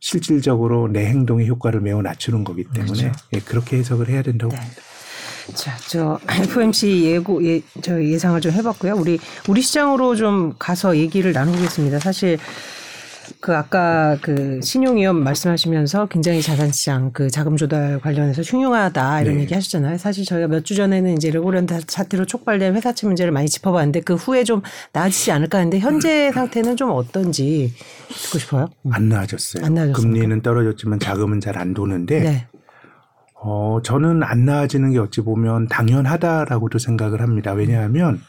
[0.00, 3.24] 실질적으로 내 행동의 효과를 매우 낮추는 거기 때문에 그렇죠.
[3.34, 4.58] 예, 그렇게 해석을 해야 된다고 네.
[4.58, 4.82] 봅니다.
[5.54, 8.94] 자, 저 FOMC 예고 예, 저 예상을 좀 해봤고요.
[8.96, 11.98] 우리 우리 시장으로 좀 가서 얘기를 나누겠습니다.
[11.98, 12.38] 사실
[13.40, 19.42] 그 아까 그 신용위험 말씀하시면서 굉장히 자산시장 그 자금 조달 관련해서 흉흉하다 이런 네.
[19.42, 19.98] 얘기 하셨잖아요.
[19.98, 24.44] 사실 저희가 몇 주 전에는 이제 레고랜드 사태로 촉발된 회사채 문제를 많이 짚어봤는데 그 후에
[24.44, 24.62] 좀
[24.92, 27.72] 나아지지 않을까 하는데 현재 상태는 좀 어떤지
[28.08, 28.68] 듣고 싶어요.
[28.86, 28.92] 음.
[28.92, 29.64] 안 나아졌어요.
[29.64, 29.92] 안?
[29.92, 32.46] 금리는 떨어졌지만 자금은 잘 안 도는데 네.
[33.42, 37.52] 어, 저는 안 나아지는 게 어찌 보면 당연하다라고도 생각을 합니다.
[37.52, 38.20] 왜냐하면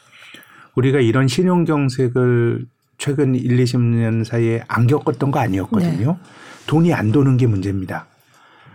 [0.76, 2.66] 우리가 이런 신용 경색을
[3.02, 6.08] 최근 1, 20년 사이에 안 겪었던 거 아니었거든요.
[6.12, 6.30] 네.
[6.68, 8.06] 돈이 안 도는 게 문제입니다.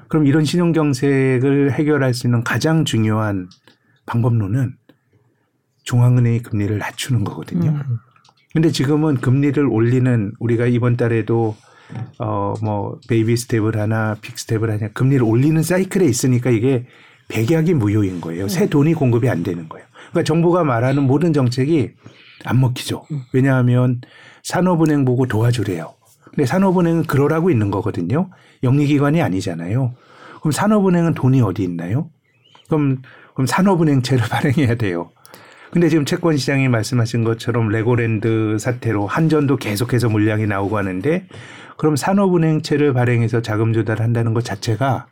[0.08, 3.48] 그럼 이런 신용 경색을 해결할 수 있는 가장 중요한
[4.04, 4.74] 방법론은
[5.84, 7.70] 중앙은행이 금리를 낮추는 거거든요.
[7.70, 7.98] 음.
[8.52, 11.54] 근데 지금은 금리를 올리는 우리가 이번 달에도
[12.18, 16.86] 어 뭐 baby step을 하냐 big step을 하냐 금리를 올리는 사이클에 있으니까 이게
[17.28, 18.48] 백약이 무효인 거예요.
[18.48, 18.70] 새 음.
[18.70, 19.86] 돈이 공급이 안 되는 거예요.
[20.10, 21.92] 그러니까 정부가 말하는 모든 정책이
[22.44, 23.04] 안 먹히죠.
[23.10, 23.22] 음.
[23.32, 24.00] 왜냐하면
[24.42, 25.94] 산업은행 보고 도와주래요.
[26.24, 28.30] 근데 산업은행은 그러라고 있는 거거든요.
[28.62, 29.94] 영리기관이 아니잖아요.
[30.40, 32.10] 그럼 산업은행은 돈이 어디 있나요?
[32.68, 33.02] 그럼
[33.34, 35.10] 그럼 산업은행채를 발행해야 돼요.
[35.70, 41.26] 근데 지금 채권 시장이 말씀하신 것처럼 레고랜드 사태로 한전도 계속해서 물량이 나오고 하는데
[41.76, 45.06] 그럼 산업은행채를 발행해서 자금 조달한다는 것 자체가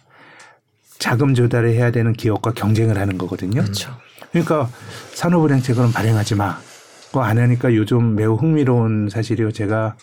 [0.99, 3.63] 자금 조달을 해야 되는 기업과 경쟁을 하는 거거든요.
[3.63, 3.93] 그렇죠.
[4.31, 4.69] 그러니까
[5.13, 6.59] 산업은행채 그럼 발행하지 마.
[7.15, 9.53] 그거 안 하니까 요즘 매우 흥미로운 사실이요.
[9.53, 9.97] 제가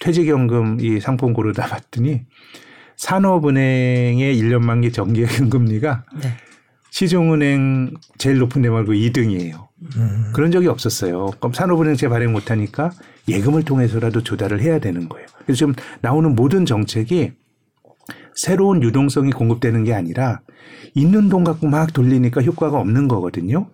[0.00, 2.22] 퇴직연금 이 상품 고르다 봤더니
[2.96, 6.30] 산업은행의 1년 만기 정기예금 금리가 네.
[6.90, 9.68] 시중은행 제일 높은 데 말고 2등이에요.
[9.96, 10.32] 음.
[10.34, 11.26] 그런 적이 없었어요.
[11.38, 12.90] 그럼 산업은행채 발행 못하니까
[13.28, 15.28] 예금을 통해서라도 조달을 해야 되는 거예요.
[15.44, 17.30] 그래서 지금 나오는 모든 정책이
[18.34, 20.40] 새로운 유동성이 공급되는 게 아니라
[20.94, 23.70] 있는 돈 갖고 막 돌리니까 효과가 없는 거거든요.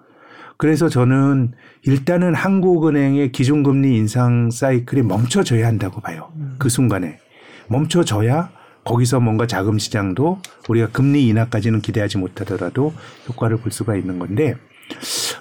[0.63, 6.31] 그래서 저는 일단은 한국은행의 기준금리 인상 사이클이 멈춰져야 한다고 봐요.
[6.57, 7.19] 그 순간에.
[7.67, 8.49] 멈춰져야
[8.85, 12.93] 거기서 뭔가 자금 시장도 우리가 금리 인하까지는 기대하지 못하더라도
[13.29, 14.55] 효과를 볼 수가 있는 건데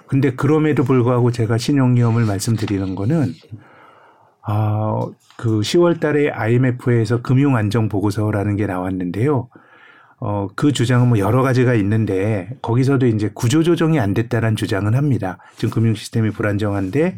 [0.07, 3.31] 근데 그럼에도 불구하고 제가 신용위험을 말씀드리는 거는
[4.41, 5.05] 아,
[5.37, 9.49] 그 10월 달에 IMF에서 금융 안정 보고서라는 게 나왔는데요.
[10.21, 15.39] 어, 그 주장은 뭐 여러 가지가 있는데 거기서도 이제 구조 조정이 안 됐다는 주장은 합니다.
[15.57, 17.17] 지금 금융 시스템이 불안정한데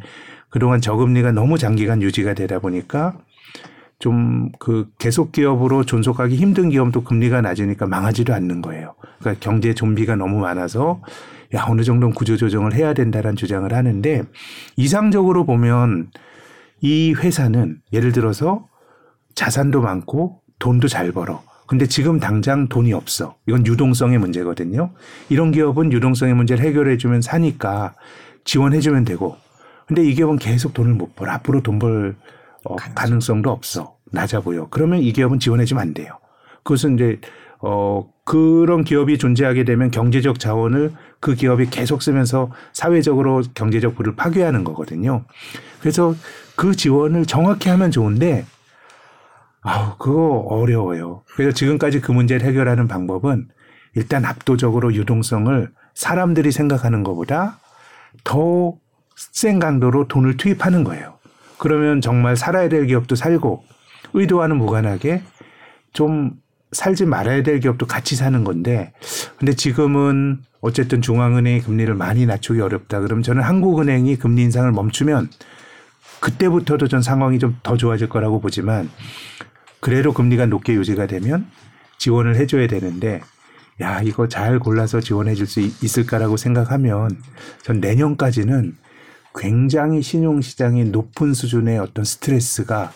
[0.50, 3.18] 그동안 저금리가 너무 장기간 유지가 되다 보니까
[4.00, 8.96] 좀 그 계속 기업으로 존속하기 힘든 기업도 금리가 낮으니까 망하지도 않는 거예요.
[9.20, 11.02] 그러니까 경제 좀비가 너무 많아서
[11.54, 14.24] 야, 어느 정도는 구조 조정을 해야 된다라는 주장을 하는데
[14.78, 16.12] 이상적으로 보면
[16.80, 18.68] 이 회사는 예를 들어서
[19.36, 21.44] 자산도 많고 돈도 잘 벌어.
[21.74, 23.36] 근데 지금 당장 돈이 없어.
[23.48, 24.92] 이건 유동성의 문제거든요.
[25.30, 27.96] 이런 기업은 유동성의 문제를 해결해 주면 사니까
[28.44, 29.38] 지원해 주면 되고.
[29.88, 31.32] 근데 이 기업은 계속 돈을 못 벌어.
[31.32, 32.16] 앞으로 돈벌
[32.66, 33.96] 어, 가능성도 없어.
[34.12, 34.68] 낮아 보여.
[34.70, 36.20] 그러면 이 기업은 지원해 주면 안 돼요.
[36.58, 37.20] 그것은 이제
[37.60, 44.64] 어 그런 기업이 존재하게 되면 경제적 자원을 그 기업이 계속 쓰면서 사회적으로 경제적 부를 파괴하는
[44.64, 45.26] 거거든요.
[45.80, 46.14] 그래서
[46.56, 48.46] 그 지원을 정확히 하면 좋은데
[49.64, 51.24] 아우, 그거 어려워요.
[51.36, 53.48] 그래서 지금까지 그 문제를 해결하는 방법은
[53.96, 57.60] 일단 압도적으로 유동성을 사람들이 생각하는 것보다
[58.24, 58.78] 더
[59.16, 61.20] 센 강도로 돈을 투입하는 거예요.
[61.60, 63.64] 그러면 정말 살아야 될 기업도 살고
[64.14, 65.22] 의도와는 무관하게
[65.94, 66.32] 좀
[66.72, 68.92] 살지 말아야 될 기업도 같이 사는 건데
[69.38, 73.02] 근데 지금은 어쨌든 중앙은행이 금리를 많이 낮추기 어렵다.
[73.02, 75.30] 그럼 저는 한국은행이 금리 인상을 멈추면
[76.20, 78.90] 그때부터도 전 상황이 좀 더 좋아질 거라고 보지만
[79.84, 81.46] 그래도 금리가 높게 유지가 되면
[81.98, 83.22] 지원을 해줘야 되는데
[83.82, 87.10] 야 이거 잘 골라서 지원해 줄 수 있을까라고 생각하면
[87.64, 88.78] 전 내년까지는
[89.36, 92.94] 굉장히 신용시장이 높은 수준의 어떤 스트레스가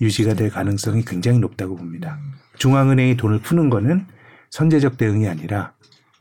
[0.00, 2.18] 유지가 될 가능성이 굉장히 높다고 봅니다.
[2.56, 4.06] 중앙은행이 돈을 푸는 거는
[4.48, 5.74] 선제적 대응이 아니라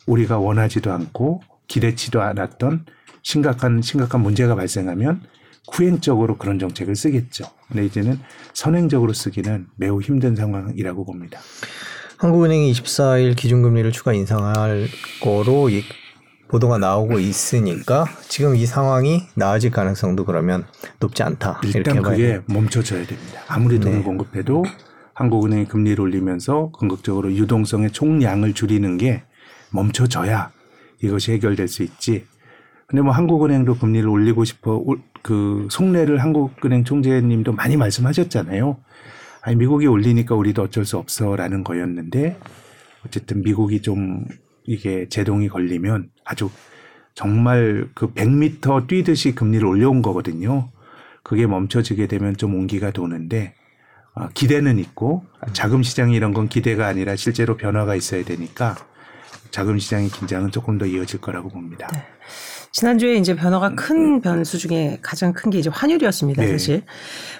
[0.06, 2.86] 우리가 원하지도 않고 기대치도 않았던
[3.22, 5.22] 심각한 심각한 문제가 발생하면
[5.72, 7.46] 후행적으로 그런 정책을 쓰겠죠.
[7.68, 8.20] 근데 이제는
[8.54, 11.40] 선행적으로 쓰기는 매우 힘든 상황이라고 봅니다.
[12.18, 14.88] 한국은행이 24일 기준금리를 추가 인상할
[15.22, 15.84] 거로 이
[16.50, 20.66] 보도가 나오고 있으니까 지금 이 상황이 나아질 가능성도 그러면
[21.00, 21.62] 높지 않다.
[21.64, 23.42] 일단 그게 멈춰져야 됩니다.
[23.48, 24.04] 아무리 돈을 네.
[24.04, 24.66] 공급해도
[25.14, 29.24] 한국은행이 금리를 올리면서 궁극적으로 유동성의 총량을 줄이는 게
[29.72, 30.52] 멈춰져야
[31.02, 32.26] 이것이 해결될 수 있지.
[32.90, 34.84] 근데 뭐 한국은행도 금리를 올리고 싶어
[35.22, 38.78] 그 속내를 한국은행 총재님도 많이 말씀하셨잖아요.
[39.42, 42.40] 아니 미국이 올리니까 우리도 어쩔 수 없어라는 거였는데
[43.06, 44.26] 어쨌든 미국이 좀
[44.64, 46.50] 이게 제동이 걸리면 아주
[47.14, 50.72] 정말 그 100m 뛰듯이 금리를 올려온 거거든요.
[51.22, 53.54] 그게 멈춰지게 되면 좀 온기가 도는데
[54.16, 58.76] 아, 기대는 있고 자금 시장이 이런 건 기대가 아니라 실제로 변화가 있어야 되니까
[59.52, 61.88] 자금 시장의 긴장은 조금 더 이어질 거라고 봅니다.
[61.94, 62.04] 네.
[62.72, 66.52] 지난주에 이제 변화가 큰 변수 중에 가장 큰 게 이제 환율이었습니다, 네.
[66.52, 66.84] 사실.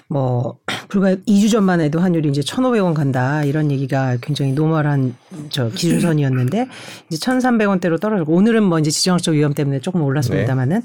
[0.08, 5.14] 뭐, 불과 2주 전만 해도 환율이 이제 1,500원 간다, 이런 얘기가 굉장히 normal한
[5.50, 6.66] 저 기준선이었는데,
[7.08, 10.82] 이제 1,300원대로 떨어졌고, 오늘은 뭐 이제 지정학적 위험 때문에 조금 올랐습니다만은,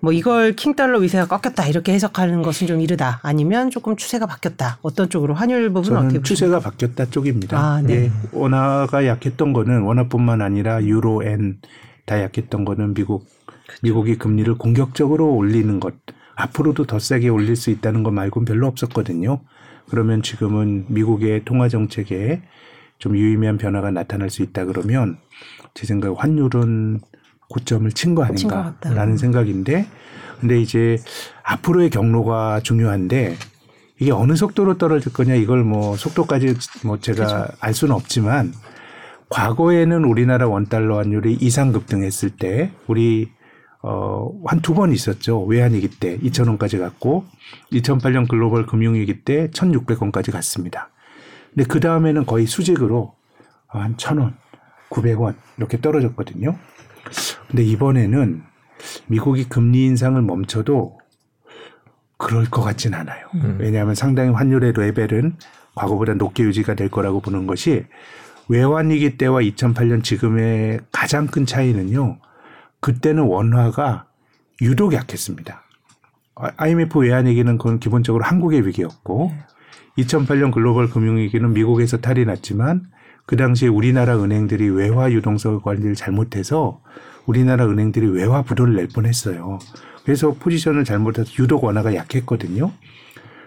[0.00, 3.20] 뭐 이걸 king dollar 위세가 꺾였다, 이렇게 해석하는 것은 좀 이르다.
[3.22, 4.78] 아니면 조금 추세가 바뀌었다.
[4.80, 6.24] 어떤 쪽으로 환율 부분은 어떻게 보십니까?
[6.26, 7.58] 추세가 바뀌었다 쪽입니다.
[7.58, 7.94] 아, 네.
[7.94, 11.60] 예, 원화가 약했던 거는 원화뿐만 아니라 유로, 엔
[12.04, 13.26] 다 약했던 거는 미국.
[13.82, 15.94] 미국이 금리를 공격적으로 올리는 것
[16.34, 19.40] 앞으로도 더 세게 올릴 수 있다는 것 말고는 별로 없었거든요.
[19.88, 22.42] 그러면 지금은 미국의 통화 정책에
[22.98, 25.18] 좀 유의미한 변화가 나타날 수 있다 그러면
[25.74, 27.00] 제 생각 환율은
[27.50, 29.16] 고점을 친 거 아닌가라는.
[29.16, 29.86] 생각인데
[30.40, 30.98] 근데 이제
[31.44, 33.36] 앞으로의 경로가 중요한데
[34.00, 36.54] 이게 어느 속도로 떨어질 거냐 이걸 뭐 속도까지
[36.84, 38.52] 뭐 제가 알 수는 없지만
[39.28, 43.30] 과거에는 우리나라 원달러 환율이 이상 급등했을 때 우리
[43.82, 45.42] 어 한 두 번 있었죠.
[45.44, 47.24] 외환위기 때 2,000원까지 갔고
[47.72, 50.90] 2008년 글로벌 금융위기 때 1,600원까지 갔습니다.
[51.52, 53.14] 근데 그 다음에는 거의 수직으로
[53.66, 54.34] 한 1,000원,
[54.90, 56.56] 900원 이렇게 떨어졌거든요.
[57.48, 58.42] 근데 이번에는
[59.06, 60.98] 미국이 금리 인상을 멈춰도
[62.16, 63.26] 그럴 것 같진 않아요.
[63.58, 65.36] 왜냐하면 상당히 환율의 레벨은
[65.74, 67.84] 과거보다 높게 유지가 될 거라고 보는 것이
[68.48, 72.18] 외환위기 때와 2008년 지금의 가장 큰 차이는요.
[72.82, 74.06] 그때는 원화가
[74.60, 75.62] 유독 약했습니다.
[76.34, 79.32] 아, IMF 외환 위기는 그건 기본적으로 한국의 위기였고
[79.98, 82.86] 2008년 글로벌 금융위기는 미국에서 탈이 났지만
[83.24, 86.82] 그 당시에 우리나라 은행들이 외화 유동성 관리를 잘못해서
[87.24, 89.60] 우리나라 은행들이 외화 부도를 낼 뻔했어요.
[90.04, 92.72] 그래서 포지션을 잘못해서 유독 원화가 약했거든요.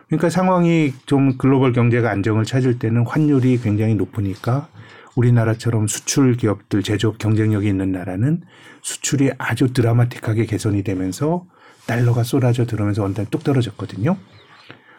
[0.07, 4.69] 그러니까 상황이 좀 글로벌 경제가 안정을 찾을 때는 환율이 굉장히 높으니까
[5.15, 8.41] 우리나라처럼 수출 기업들 제조업 경쟁력이 있는 나라는
[8.81, 11.45] 수출이 아주 드라마틱하게 개선이 되면서
[11.87, 14.17] 달러가 쏟아져 들어오면서 원달이 뚝 떨어졌거든요.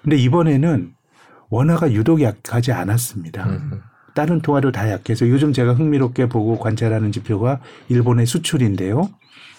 [0.02, 0.92] 근데 이번에는
[1.50, 3.46] 원화가 유독 약하지 않았습니다.
[4.14, 9.10] 다른 통화도 다 약해서 요즘 제가 흥미롭게 보고 관찰하는 지표가 일본의 수출인데요.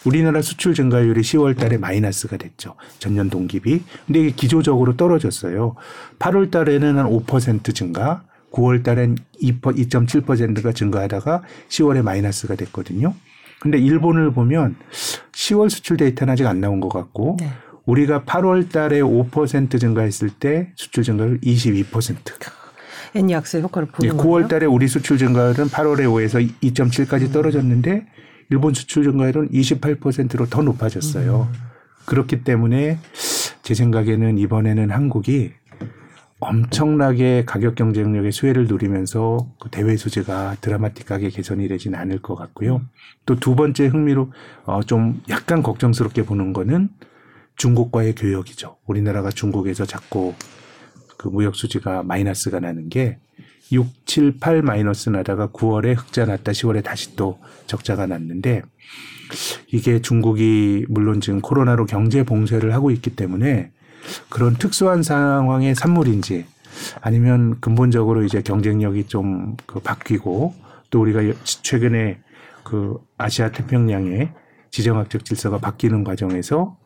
[0.05, 2.75] 우리나라 수출 증가율이 10월 달에 마이너스가 됐죠.
[2.97, 3.83] 전년 동기비.
[4.05, 5.75] 근데 이게 기조적으로 떨어졌어요.
[6.19, 8.23] 8월 달에는 한 5% 증가,
[8.57, 13.13] 9월 달엔 2.7%가 증가하다가 10월에 마이너스가 됐거든요.
[13.59, 14.75] 근데 일본을 보면
[15.31, 17.49] 10월 수출 데이터는 아직 안 나온 것 같고 네.
[17.85, 22.17] 우리가 8월 달에 5% 증가했을 때 수출 증가율 22%.
[23.15, 24.47] N 약세 효과를 예, 보는 9월 거예요.
[24.47, 28.05] 달에 우리 수출 증가율은 8월에 5에서 2.7까지 떨어졌는데
[28.49, 31.47] 일본 수출 증가율은 28%로 더 높아졌어요.
[32.05, 32.99] 그렇기 때문에
[33.63, 35.51] 제 생각에는 이번에는 한국이
[36.39, 42.81] 엄청나게 가격 경쟁력의 수혜를 누리면서 그 대외 수지가 드라마틱하게 개선이 되진 않을 것 같고요.
[43.25, 44.31] 또 두 번째 흥미로
[44.65, 46.89] 어, 좀 약간 걱정스럽게 보는 거는
[47.55, 48.77] 중국과의 교역이죠.
[48.85, 50.35] 우리나라가 중국에서 자꾸
[51.17, 53.17] 그 무역 수지가 마이너스가 나는 게
[53.71, 58.61] 6, 7, 8 마이너스 나다가 9월에 흑자 났다 10월에 다시 또 적자가 났는데
[59.73, 63.71] 이게 중국이 물론 지금 코로나로 경제 봉쇄를 하고 있기 때문에
[64.29, 66.45] 그런 특수한 상황의 산물인지
[67.01, 70.53] 아니면 근본적으로 이제 경쟁력이 좀 그 바뀌고
[70.89, 72.19] 또 우리가 최근에
[72.63, 74.33] 그 아시아 태평양의
[74.71, 76.77] 지정학적 질서가 바뀌는 과정에서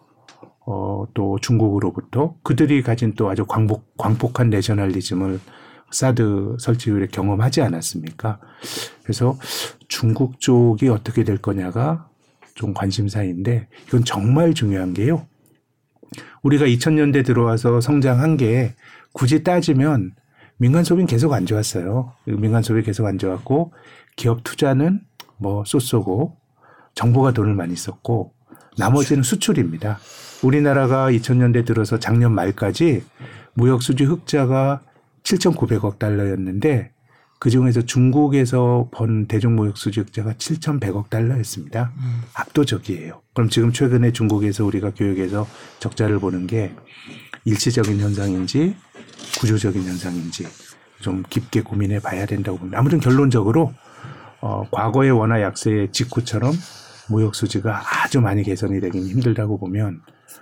[0.66, 5.40] 어, 또 중국으로부터 그들이 가진 또 아주 광복, 광폭한 내셔널리즘을
[5.92, 8.40] 사드 설치 이후에 경험하지 않았습니까?
[9.04, 9.38] 그래서
[9.88, 12.08] 중국 쪽이 어떻게 될 거냐가
[12.54, 15.26] 좀 관심사인데 이건 정말 중요한 게요.
[16.44, 18.74] 우리가 2000년대 들어와서 성장한 게
[19.14, 20.14] 굳이 따지면
[20.58, 22.14] 민간 소비는 계속 안 좋았어요.
[22.26, 23.74] 민간 소비 계속 안 좋았고
[24.16, 25.02] 기업 투자는
[25.38, 26.38] 뭐 쏘쏘고
[26.94, 28.34] 정부가 돈을 많이 썼고
[28.78, 30.00] 나머지는 수출입니다.
[30.44, 33.04] 우리나라가 2000년대 들어서 작년 말까지
[33.54, 34.82] 무역 수지 흑자가
[35.24, 36.92] 7,900억 달러였는데
[37.42, 41.92] 그 중에서 중국에서 번 대중 무역 수지 흑자가 7,100억 달러였습니다.
[42.36, 43.20] 압도적이에요.
[43.34, 45.48] 그럼 지금 최근에 중국에서 우리가 교육에서
[45.80, 46.72] 적자를 보는 게
[47.46, 48.76] 일시적인 현상인지
[49.40, 50.46] 구조적인 현상인지
[51.00, 52.78] 좀 깊게 고민해 봐야 된다고 봅니다.
[52.78, 53.74] 아무튼 결론적으로
[54.42, 56.54] 어, 과거의 원화 약세 직후처럼
[57.10, 60.02] 무역 수지가 아주 많이 개선이 되긴 힘들다고 보면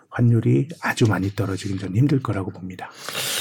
[0.10, 2.90] 환율이 아주 많이 떨어지긴 좀 힘들 거라고 봅니다.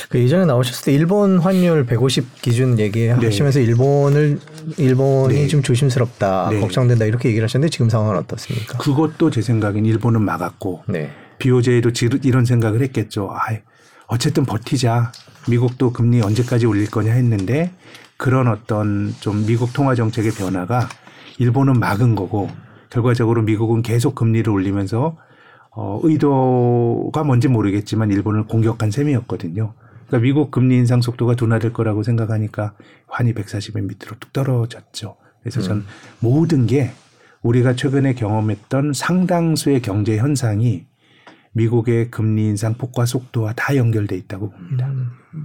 [0.09, 4.39] 그 예전에 나오셨을 때 일본 환율 150 기준 얘기하시면서 일본을
[4.77, 5.47] 일본이 네.
[5.49, 6.61] 좀 조심스럽다, 네.
[6.61, 8.79] 걱정된다 이렇게 얘기를 하셨는데 지금 상황은 어떻습니까?
[8.79, 11.11] 그것도 제 생각엔 일본은 막았고 네.
[11.39, 11.91] BOJ도
[12.23, 13.31] 이런 생각을 했겠죠.
[13.33, 13.39] 아,
[14.07, 15.13] 어쨌든 버티자.
[15.49, 17.73] 미국도 금리 언제까지 올릴 거냐 했는데
[18.19, 20.89] 그런 어떤 좀 미국 통화 정책의 변화가
[21.39, 22.51] 일본은 막은 거고
[22.91, 25.17] 결과적으로 미국은 계속 금리를 올리면서
[25.71, 29.75] 어, 의도가 뭔지 모르겠지만 일본을 공격한 셈이었거든요.
[30.07, 32.75] 그러니까 미국 금리 인상 속도가 둔화될 거라고 생각하니까
[33.07, 35.17] 환이 140엔 밑으로 뚝 떨어졌죠.
[35.41, 35.87] 그래서 전 음.
[36.21, 36.91] 모든 게
[37.43, 40.87] 우리가 최근에 경험했던 상당수의 경제 현상이
[41.53, 44.87] 미국의 금리 인상 폭과 속도와 다 연결돼 있다고 봅니다.
[44.89, 45.45] 음.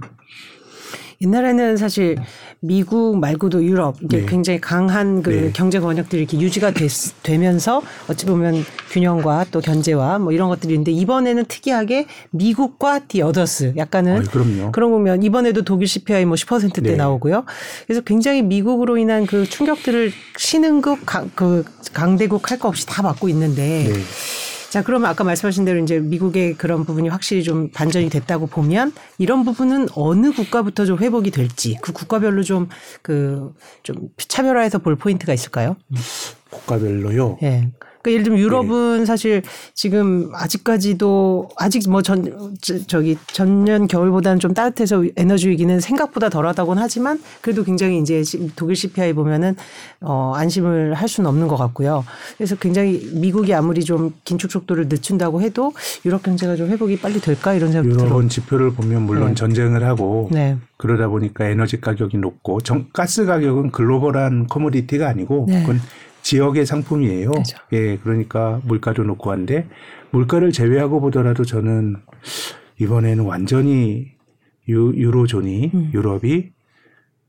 [1.20, 2.16] 옛날에는 사실
[2.60, 4.26] 미국 말고도 유럽 이게 네.
[4.26, 5.50] 굉장히 강한 그 네.
[5.52, 6.90] 경제 권역들이 이렇게 유지가 됐,
[7.22, 13.74] 되면서 어찌 보면 균형과 또 견제와 뭐 이런 것들이 있는데 이번에는 특이하게 미국과 디 어더스
[13.76, 14.24] 약간은
[14.62, 16.96] 어, 그런 거면 이번에도 독일 CPI 뭐 10%대 네.
[16.96, 17.44] 나오고요.
[17.86, 23.28] 그래서 굉장히 미국으로 인한 그 충격들을 신흥국 강, 그 강대국 할 거 없이 다 받고
[23.28, 24.00] 있는데 네.
[24.74, 29.44] 자, 그러면 아까 말씀하신 대로 이제 미국의 그런 부분이 확실히 좀 반전이 됐다고 보면 이런
[29.44, 32.68] 부분은 어느 국가부터 좀 회복이 될지 그 국가별로 좀
[33.00, 35.76] 그좀 그 차별화해서 볼 포인트가 있을까요?
[36.50, 37.38] 국가별로요.
[37.44, 37.70] 예.
[38.04, 38.10] 네.
[38.10, 39.04] 그러니까 예를 들면 유럽은 네.
[39.06, 39.42] 사실
[39.74, 42.54] 지금 아직까지도 아직 뭐 전
[42.86, 48.22] 저기 전년 겨울보다는 좀 따뜻해서 에너지 위기는 생각보다 덜하다고는 하지만 그래도 굉장히 이제
[48.54, 49.56] 독일 CPI 보면은
[50.02, 52.04] 어 안심을 할 수는 없는 것 같고요.
[52.36, 55.72] 그래서 굉장히 미국이 아무리 좀 긴축 속도를 늦춘다고 해도
[56.04, 58.06] 유럽 경제가 좀 회복이 빨리 될까 이런 생각이 들어요.
[58.06, 59.34] 유럽은 지표를 보면 물론 네.
[59.34, 60.58] 전쟁을 하고 네.
[60.76, 65.62] 그러다 보니까 에너지 가격이 높고 정, 가스 가격은 글로벌한 커머디티가 아니고 네.
[65.62, 65.80] 그건
[66.24, 67.30] 지역의 상품이에요.
[67.30, 67.58] 그렇죠.
[67.72, 69.68] 예, 그러니까 물가도 높고 한데
[70.10, 71.96] 물가를 제외하고 보더라도 저는
[72.80, 74.12] 이번에는 완전히
[74.68, 75.90] 유, 유로존이 음.
[75.92, 76.50] 유럽이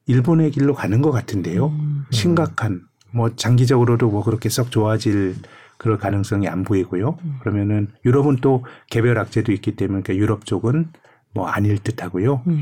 [0.07, 1.67] 일본의 길로 가는 것 같은데요.
[1.67, 2.05] 음.
[2.09, 5.35] 심각한 뭐 장기적으로도 뭐 그렇게 썩 좋아질
[5.77, 7.17] 그럴 가능성이 안 보이고요.
[7.21, 7.35] 음.
[7.41, 10.87] 그러면은 유럽은 또 개별 악재도 있기 때문에 그러니까 유럽 쪽은
[11.33, 12.43] 뭐 아닐 듯하고요.
[12.47, 12.61] 음.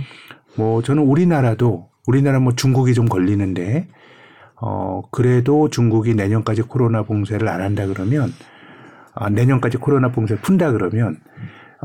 [0.56, 3.88] 뭐 저는 우리나라도 우리나라 뭐 중국이 좀 걸리는데
[4.56, 8.32] 어, 그래도 중국이 내년까지 코로나 봉쇄를 안 한다 그러면,
[9.14, 11.18] 아, 내년까지 코로나 봉쇄를 푼다 그러면,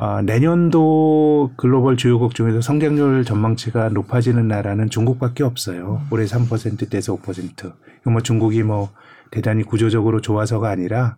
[0.00, 6.02] 아, 내년도 글로벌 주요국 중에서 성장률 전망치가 높아지는 나라는 중국밖에 없어요.
[6.12, 7.72] 올해 3%대에서 5%.
[8.00, 8.90] 이거 뭐 중국이 뭐
[9.32, 11.16] 대단히 구조적으로 좋아서가 아니라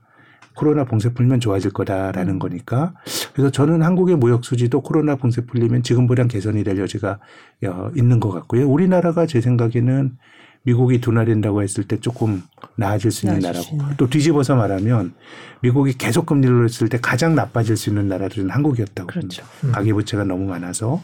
[0.54, 2.94] 코로나 봉쇄 풀면 좋아질 거다라는 거니까.
[3.34, 7.18] 그래서 저는 한국의 무역 수지도 코로나 봉쇄 풀리면 지금보다 개선이 될 여지가
[7.66, 8.68] 어, 있는 것 같고요.
[8.68, 10.16] 우리나라가 제 생각에는
[10.62, 12.42] 미국이 둔화된다고 했을 때 조금
[12.76, 15.14] 나아질 수 있는 나라고 또 뒤집어서 말하면
[15.62, 19.42] 미국이 계속 금리를 올렸을 때 가장 나빠질 수 있는 나라들은 한국이었다고 그렇죠.
[19.64, 19.72] 음.
[19.72, 21.02] 가계부채가 너무 많아서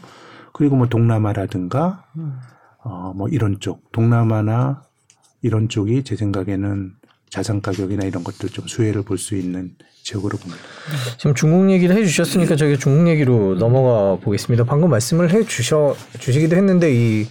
[0.53, 2.33] 그리고 뭐 동남아라든가 음.
[2.83, 4.83] 어뭐 이런 쪽 동남아나
[5.41, 6.93] 이런 쪽이 제 생각에는
[7.29, 9.71] 자산 가격이나 이런 것들 좀 수혜를 볼 수 있는
[10.03, 10.63] 지역으로 봅니다.
[11.17, 14.63] 지금 중국 얘기를 해주셨으니까 저기 중국 얘기로 넘어가 보겠습니다.
[14.63, 17.27] 방금 말씀을 해주셔 주시기도 했는데 이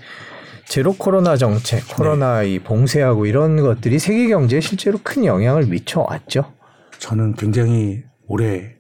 [0.69, 2.55] 제로 코로나 정책, 코로나 네.
[2.55, 6.53] 이 봉쇄하고 이런 것들이 세계 경제에 실제로 큰 영향을 미쳐 왔죠.
[6.99, 8.75] 저는 굉장히 올해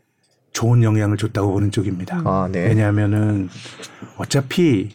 [0.53, 2.22] 좋은 영향을 줬다고 보는 쪽입니다.
[2.24, 2.66] 아, 네.
[2.66, 3.49] 왜냐하면은
[4.16, 4.91] 어차피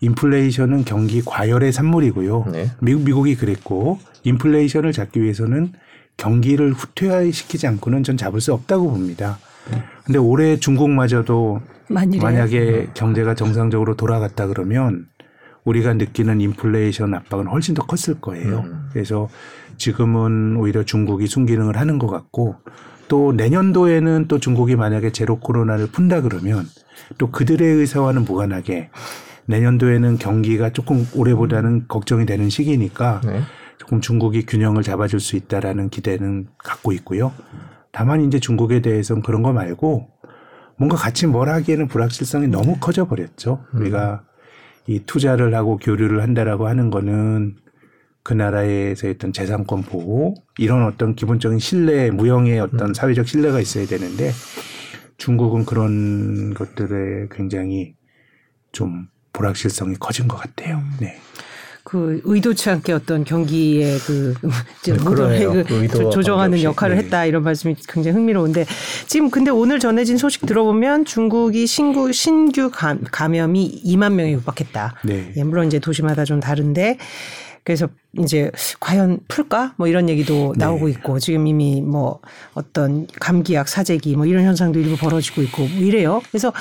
[0.00, 2.46] 인플레이션은 경기 과열의 산물이고요.
[2.52, 2.70] 네.
[2.80, 5.72] 미국 미국이 그랬고 인플레이션을 잡기 위해서는
[6.16, 9.38] 경기를 후퇴시키지 않고는 전 잡을 수 없다고 봅니다.
[9.70, 9.82] 네.
[10.04, 15.06] 근데 올해 중국마저도 만약에 경제가 정상적으로 돌아갔다 그러면
[15.64, 18.60] 우리가 느끼는 인플레이션 압박은 훨씬 더 컸을 거예요.
[18.60, 18.88] 음.
[18.92, 19.28] 그래서
[19.76, 22.56] 지금은 오히려 중국이 순기능을 하는 것 같고
[23.08, 26.64] 또 내년도에는 또 중국이 만약에 제로 코로나를 푼다 그러면
[27.18, 28.90] 또 그들의 의사와는 무관하게
[29.46, 31.84] 내년도에는 경기가 조금 올해보다는 음.
[31.88, 33.40] 걱정이 되는 시기니까 네.
[33.78, 37.32] 조금 중국이 균형을 잡아줄 수 있다라는 기대는 갖고 있고요.
[37.90, 40.08] 다만 이제 중국에 대해서는 그런 거 말고
[40.78, 43.64] 뭔가 같이 뭘 하기에는 불확실성이 너무 커져 버렸죠.
[43.74, 44.22] 우리가
[44.86, 47.56] 이 투자를 하고 교류를 한다라고 하는 거는
[48.22, 52.94] 그 나라에서 어떤 재산권 보호 이런 어떤 기본적인 신뢰 무형의 어떤 음.
[52.94, 54.30] 사회적 신뢰가 있어야 되는데
[55.16, 57.94] 중국은 그런 것들에 굉장히
[58.70, 60.78] 좀 불확실성이 커진 것 같아요.
[60.78, 60.96] 음.
[61.00, 61.16] 네.
[61.84, 64.34] 그 의도치 않게 어떤 경기의 그
[64.86, 67.02] 네, 모델을 그 조정하는 역할을 네.
[67.02, 68.66] 했다 이런 말씀이 굉장히 흥미로운데
[69.06, 74.94] 지금 근데 오늘 전해진 소식 들어보면 중국이 신구 신규 감, 감염이 2만 명이 육박했다.
[75.04, 75.32] 네.
[75.36, 76.98] 예, 물론 이제 도시마다 좀 다른데
[77.64, 77.88] 그래서
[78.18, 78.50] 이제
[78.80, 79.74] 과연 풀까?
[79.76, 80.64] 뭐 이런 얘기도 네.
[80.64, 82.20] 나오고 있고 지금 이미 뭐
[82.54, 86.20] 어떤 감기약 사재기 뭐 이런 현상도 일부 벌어지고 있고 뭐 이래요.
[86.30, 86.52] 그래서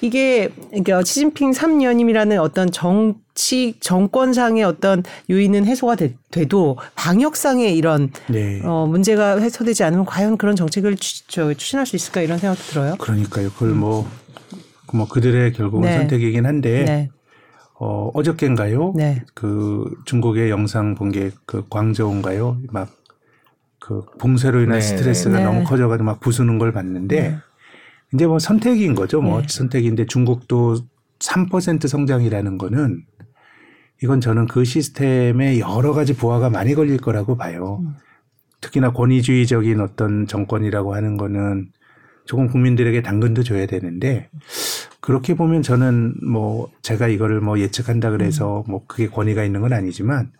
[0.00, 6.16] 이게 그러니까 시진핑 3년임이라는 어떤 정치 정권상의 어떤 요인은 해소가 돼,
[6.48, 8.60] 도 방역상의 이런 네.
[8.64, 12.96] 어 문제가 해소되지 않으면 과연 그런 정책을 추, 저, 추진할 수 있을까 이런 생각도 들어요.
[12.96, 13.50] 그러니까요.
[13.50, 14.08] 그걸 뭐,
[14.92, 15.96] 뭐 그들의 결국은 네.
[15.98, 17.08] 선택이긴 한데 네.
[17.80, 18.92] 어, 어저께인가요?
[18.96, 19.24] 네.
[19.34, 22.58] 그 중국의 영상 본 게 그 광저우인가요?
[22.72, 22.90] 막
[23.80, 25.44] 그 봉쇄로 인한 네, 스트레스가 네.
[25.44, 27.36] 너무 커져가지고 막 부수는 걸 봤는데 네.
[28.12, 29.22] 이제 뭐 선택인 거죠.
[29.22, 29.46] 뭐 네.
[29.48, 30.76] 선택인데 중국도
[31.20, 33.02] 3% 성장이라는 거는
[34.02, 37.78] 이건 저는 그 시스템에 여러 가지 부하가 많이 걸릴 거라고 봐요.
[37.82, 37.94] 음.
[38.60, 41.70] 특히나 권위주의적인 어떤 정권이라고 하는 거는
[42.26, 44.28] 조금 국민들에게 당근도 줘야 되는데
[45.00, 50.32] 그렇게 보면 저는 뭐 제가 이거를 뭐 예측한다 그래서 뭐 그게 권위가 있는 건 아니지만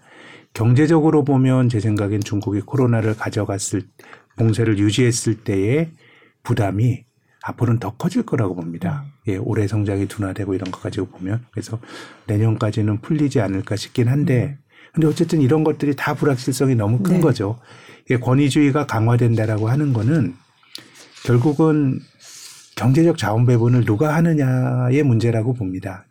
[0.52, 3.82] 경제적으로 보면 제 생각엔 중국이 코로나를 가져갔을
[4.36, 5.90] 봉쇄를 유지했을 때의
[6.42, 7.04] 부담이
[7.42, 9.04] 앞으로는 더 커질 거라고 봅니다.
[9.28, 11.78] 예, 올해 성장이 둔화되고 이런 거 가지고 보면 그래서
[12.26, 14.58] 내년까지는 풀리지 않을까 싶긴 한데
[14.92, 17.20] 근데 어쨌든 이런 것들이 다 불확실성이 너무 큰 네.
[17.20, 17.58] 거죠.
[18.06, 20.34] 이게 권위주의가 강화된다라고 하는 거는
[21.24, 22.00] 결국은
[22.78, 26.06] 경제적 자원 배분을 누가 하느냐의 문제라고 봅니다.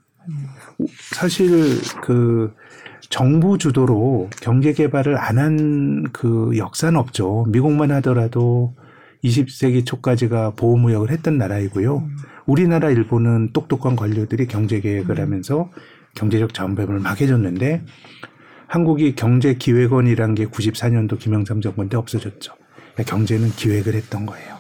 [1.14, 2.54] 사실 그
[3.10, 7.46] 정부 주도로 경제 개발을 안 한 그 역사는 없죠.
[7.48, 8.76] 미국만 하더라도
[9.24, 12.06] 20세기 초까지가 보호무역을 했던 나라이고요.
[12.46, 15.72] 우리나라 일본은 똑똑한 관료들이 경제 계획을 하면서
[16.16, 17.84] 경제적 자원 배분을 막 해줬는데
[18.68, 22.54] 한국이 경제기획원이란 게 94년도 김영삼 정권 때 없어졌죠.
[22.94, 24.58] 그러니까 경제는 기획을 했던 거예요.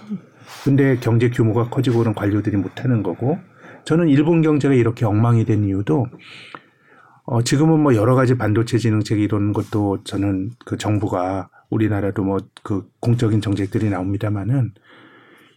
[0.67, 3.37] 근데 경제 규모가 커지고 그런 관료들이 못하는 거고
[3.85, 6.07] 저는 일본 경제가 이렇게 엉망이 된 이유도
[7.23, 12.85] 어 지금은 뭐 여러 가지 반도체 진흥책 이런 것도 저는 그 정부가 우리나라도 뭐 그
[12.99, 14.73] 공적인 정책들이 나옵니다마는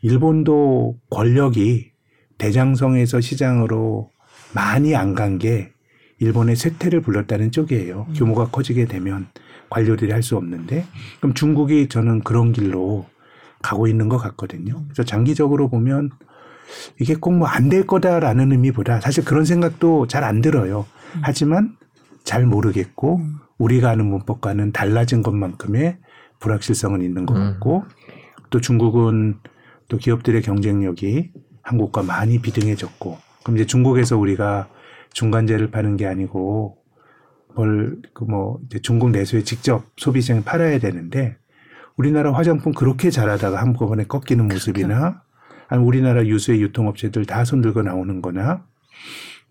[0.02, 1.90] 일본도 권력이
[2.38, 4.10] 대장성에서 시장으로
[4.54, 5.72] 많이 안 간 게
[6.20, 8.06] 일본의 쇠퇴를 불렀다는 쪽이에요.
[8.14, 9.26] 규모가 커지게 되면
[9.70, 10.84] 관료들이 할 수 없는데
[11.18, 13.06] 그럼 중국이 저는 그런 길로
[13.62, 14.82] 가고 있는 것 같거든요.
[14.84, 16.10] 그래서 장기적으로 보면
[17.00, 20.86] 이게 꼭 뭐 안 될 거다라는 의미보다 사실 그런 생각도 잘 안 들어요.
[21.22, 21.76] 하지만
[22.24, 23.20] 잘 모르겠고
[23.58, 25.98] 우리가 아는 문법과는 달라진 것만큼의
[26.38, 27.40] 불확실성은 있는 것 음.
[27.52, 27.84] 같고
[28.50, 29.38] 또 중국은
[29.88, 31.32] 또 기업들의 경쟁력이
[31.62, 34.68] 한국과 많이 비등해졌고 그럼 이제 중국에서 우리가
[35.12, 36.78] 중간재를 파는 게 아니고
[37.54, 41.36] 뭘그뭐 이제 중국 내수에 직접 소비층에 팔아야 되는데
[42.00, 45.22] 우리나라 화장품 그렇게 잘하다가 한꺼번에 꺾이는 모습이나
[45.68, 48.64] 아니 우리나라 유수의 유통업체들 다 손들고 나오는 거나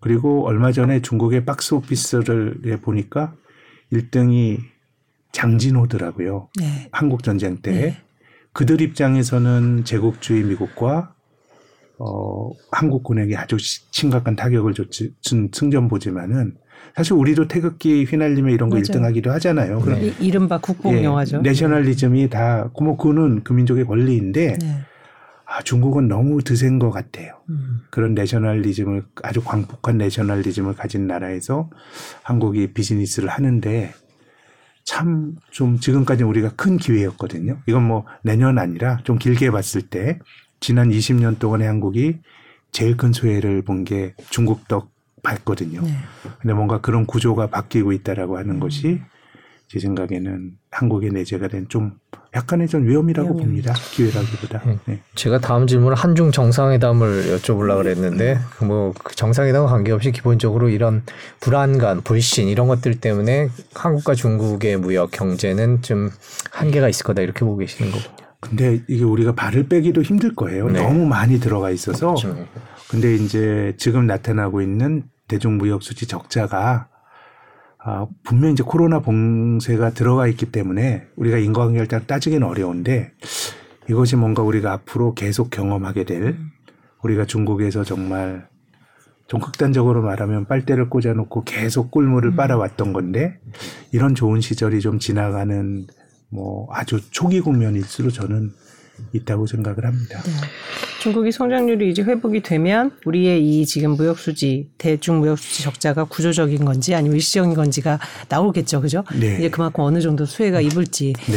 [0.00, 3.34] 그리고 얼마 전에 중국의 박스 오피스를 해 보니까
[3.92, 4.58] 1등이
[5.30, 6.48] 장진호더라고요.
[6.58, 6.88] 네.
[6.90, 7.96] 한국 전쟁 때 네.
[8.52, 11.14] 그들 입장에서는 제국주의 미국과
[11.98, 16.56] 어, 한국군에게 아주 시- 심각한 타격을 줬지, 준 승전보지만은
[16.96, 18.82] 사실 우리도 태극기 휘날리며 이런 거 맞아요.
[18.84, 19.80] 1등 하기도 하잖아요.
[19.80, 21.40] 그럼 이- 이른바 국뽕 예, 영화죠.
[21.42, 24.78] 내셔널리즘이 다, 뭐, 그는 그 민족의 권리인데, 네.
[25.46, 27.34] 아, 중국은 너무 드센 것 같아요.
[27.48, 27.80] 음.
[27.90, 31.70] 그런 내셔널리즘을, 아주 광폭한 내셔널리즘을 가진 나라에서
[32.22, 33.92] 한국이 비즈니스를 하는데,
[34.84, 37.58] 참 좀 지금까지 우리가 큰 기회였거든요.
[37.66, 40.18] 이건 뭐 내년 아니라 좀 길게 봤을 때,
[40.60, 42.18] 지난 20년 동안에 한국이
[42.72, 44.90] 제일 큰 수혜를 본 게 중국 덕
[45.22, 45.80] 봤거든요.
[45.82, 45.94] 네.
[46.40, 48.60] 근데 뭔가 그런 구조가 바뀌고 있다라고 하는 음.
[48.60, 49.00] 것이
[49.68, 51.92] 제 생각에는 한국의 내재가 된 좀
[52.34, 53.72] 약간의 좀 위험이라고 위험입니다.
[53.72, 53.88] 봅니다.
[53.92, 54.62] 기회라기보다.
[54.66, 54.78] 음.
[54.86, 55.00] 네.
[55.16, 61.02] 제가 다음 질문은 한중 정상회담을 여쭤보려고 그랬는데 뭐그 정상회담과 관계없이 기본적으로 이런
[61.40, 66.10] 불안감, 불신 이런 것들 때문에 한국과 중국의 무역 경제는 좀
[66.52, 68.16] 한계가 있을 거다 이렇게 보고 계시는 거군요.
[68.38, 70.68] 근데 이게 우리가 발을 빼기도 힘들 거예요.
[70.68, 70.82] 네.
[70.82, 72.14] 너무 많이 들어가 있어서.
[72.14, 72.46] 좀
[72.90, 76.88] 근데 이제 지금 나타나고 있는 대중무역 수지 적자가
[77.78, 83.12] 아, 분명 이제 코로나 봉쇄가 들어가 있기 때문에 우리가 인과관계를 딱 따지기는 어려운데
[83.88, 86.36] 이것이 뭔가 우리가 앞으로 계속 경험하게 될
[87.04, 88.48] 우리가 중국에서 정말
[89.28, 93.38] 좀 극단적으로 말하면 빨대를 꽂아놓고 계속 꿀물을 빨아왔던 건데
[93.92, 95.86] 이런 좋은 시절이 좀 지나가는
[96.28, 98.50] 뭐 아주 초기 국면일수록 저는
[99.12, 100.22] 있다고 생각을 합니다.
[100.24, 100.32] 네.
[101.00, 106.64] 중국이 성장률이 이제 회복이 되면 우리의 이 지금 무역 수지 대중 무역 수지 적자가 구조적인
[106.64, 107.98] 건지 아니면 일시적인 건지가
[108.28, 109.04] 나오겠죠, 그죠?
[109.18, 109.36] 네.
[109.38, 111.14] 이제 그만큼 어느 정도 수혜가 입을지.
[111.26, 111.36] 네.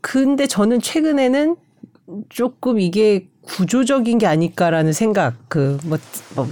[0.00, 1.56] 근데 저는 최근에는
[2.28, 5.98] 조금 이게 구조적인 게 아닐까라는 생각, 그, 뭐,
[6.36, 6.46] 뭐,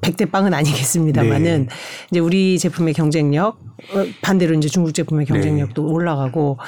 [0.00, 1.74] 백대빵은 아니겠습니다만은, 네.
[2.10, 3.58] 이제 우리 제품의 경쟁력,
[3.94, 5.92] 어, 반대로 이제 중국 제품의 경쟁력도 네.
[5.92, 6.58] 올라가고,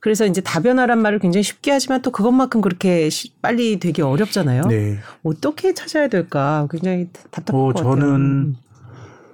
[0.00, 4.66] 그래서 이제 다변화란 말을 굉장히 쉽게 하지만 또 그것만큼 그렇게 시- 빨리 되기 어렵잖아요.
[4.66, 4.98] 네.
[5.22, 6.66] 어떻게 찾아야 될까?
[6.70, 7.94] 굉장히 답답할 어, 것 같아요.
[7.94, 8.56] 저는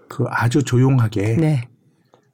[0.08, 1.68] 그 아주 조용하게 네.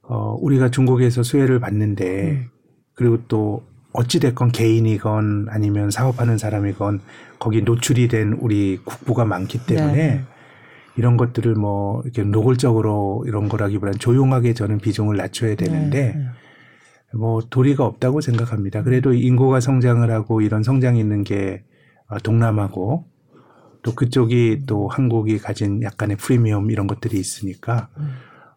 [0.03, 2.51] 어, 우리가 중국에서 수혜를 받는데 음.
[2.95, 3.63] 그리고 또
[3.95, 7.01] 어찌됐건 개인이건 아니면 사업하는 사람이건
[7.39, 10.25] 거기 노출이 된 우리 국부가 많기 때문에 네.
[10.97, 16.25] 이런 것들을 뭐 이렇게 노골적으로 이런 거라기보다는 조용하게 저는 비중을 낮춰야 되는데 네.
[17.15, 18.83] 뭐 도리가 없다고 생각합니다.
[18.83, 21.63] 그래도 인구가 성장을 하고 이런 성장이 있는 게
[22.09, 23.07] 어, 동남아고
[23.83, 27.89] 또 그쪽이 또 한국이 가진 약간의 프리미엄 이런 것들이 있으니까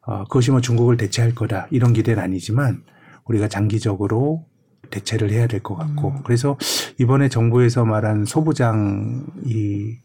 [0.02, 2.82] 어, 그것이 뭐 중국을 대체할 거다 이런 기대는 아니지만
[3.26, 4.48] 우리가 장기적으로
[4.90, 6.24] 대체를 해야 될 것 같고 음.
[6.24, 6.58] 그래서
[7.00, 9.98] 이번에 정부에서 말한 소부장이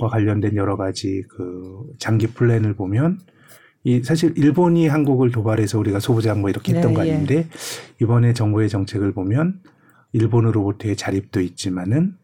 [0.00, 3.18] 과 관련된 여러 가지 그 장기 플랜을 보면
[3.84, 7.12] 이 사실 일본이 한국을 도발해서 우리가 소부장 뭐 이렇게 했던 네, 거 예.
[7.12, 7.46] 아닌데 예.
[8.00, 9.60] 이번에 정부의 정책을 보면
[10.12, 12.14] 일본으로부터의 자립도 있지만은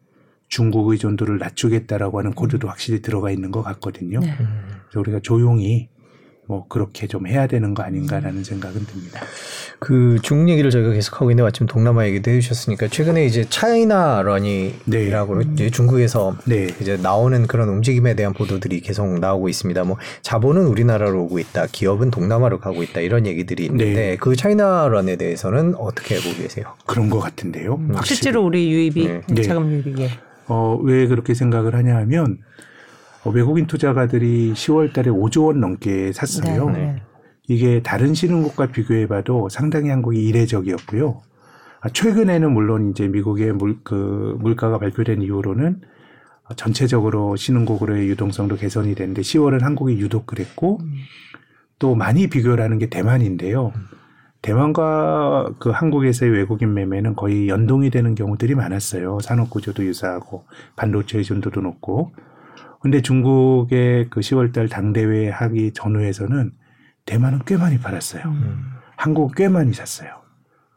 [0.48, 4.20] 중국 의존도를 낮추겠다라고 하는 코드도 확실히 들어가 있는 것 같거든요.
[4.20, 4.36] 네.
[4.36, 5.88] 그래서 우리가 조용히
[6.46, 9.20] 뭐 그렇게 좀 해야 되는 거 아닌가라는 생각은 듭니다.
[9.78, 15.38] 그 중국 얘기를 저희가 계속 하고 있는데 마침 동남아 얘기도 해주셨으니까 최근에 이제 차이나 러니라고
[15.38, 15.50] 네.
[15.52, 16.68] 이제 중국에서 네.
[16.80, 19.84] 이제 나오는 그런 움직임에 대한 보도들이 계속 나오고 있습니다.
[19.84, 24.16] 뭐 자본은 우리나라로 오고 있다, 기업은 동남아로 가고 있다 이런 얘기들이 있는데 네.
[24.16, 26.66] 그 차이나 런에 대해서는 어떻게 보고 계세요?
[26.86, 27.76] 그런 것 같은데요.
[27.76, 27.94] 음.
[28.04, 29.42] 실제로 우리 유입이 네.
[29.42, 30.10] 자금 유입이 예.
[30.46, 32.73] 어, 왜 그렇게 생각을 하냐 하면 어,
[33.30, 36.70] 외국인 투자가들이 10월 달에 5조 원 넘게 샀어요.
[36.70, 37.02] 네, 네.
[37.48, 41.22] 이게 다른 신흥국과 비교해 봐도 상당히 한국이 이례적이었고요.
[41.80, 45.82] 아, 최근에는 물론 이제 미국의 물, 그 물가가 발표된 이후로는
[46.56, 50.94] 전체적으로 신흥국으로의 유동성도 개선이 됐는데 10월은 한국이 유독 그랬고 음.
[51.78, 53.72] 또 많이 비교를 하는 게 대만인데요.
[54.42, 59.18] 대만과 그 한국에서의 외국인 매매는 거의 연동이 되는 경우들이 많았어요.
[59.20, 60.44] 산업 구조도 유사하고
[60.76, 62.12] 반도체 의존도도 높고
[62.84, 66.52] 근데 중국의 그 10월달 당대회 하기 전후에서는
[67.06, 68.22] 대만은 꽤 많이 팔았어요.
[68.26, 68.62] 음.
[68.94, 70.10] 한국 꽤 많이 샀어요.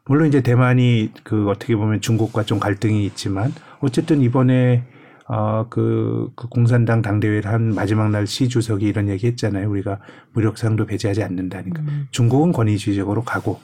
[0.06, 4.84] 물론 이제 대만이 그 어떻게 보면 중국과 좀 갈등이 있지만 어쨌든 이번에
[5.26, 9.68] 어그 그 공산당 당대회를 한 마지막 날 시 주석이 이런 얘기 했잖아요.
[9.68, 10.00] 우리가
[10.32, 11.82] 무력상도 배제하지 않는다니까.
[11.82, 12.06] 음.
[12.10, 13.60] 중국은 권위주의적으로 가고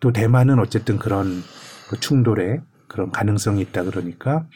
[0.00, 1.42] 또 대만은 어쨌든 그런
[1.90, 4.46] 그 충돌에 그런 가능성이 있다 그러니까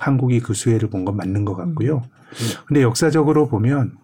[0.00, 2.02] 한국이 그 수혜를 본 건 맞는 것 같고요.
[2.04, 2.13] 음.
[2.66, 3.96] 근데 역사적으로 보면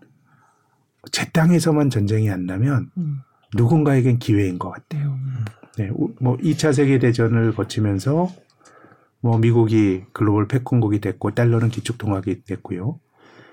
[1.12, 3.20] 제 땅에서만 전쟁이 안 나면 음.
[3.56, 5.10] 누군가에겐 기회인 것 같아요.
[5.10, 5.44] 음.
[5.78, 8.28] 네, 뭐 2차 세계 대전을 거치면서
[9.20, 12.98] 뭐 미국이 글로벌 패권국이 됐고 달러는 기축 통화기 됐고요.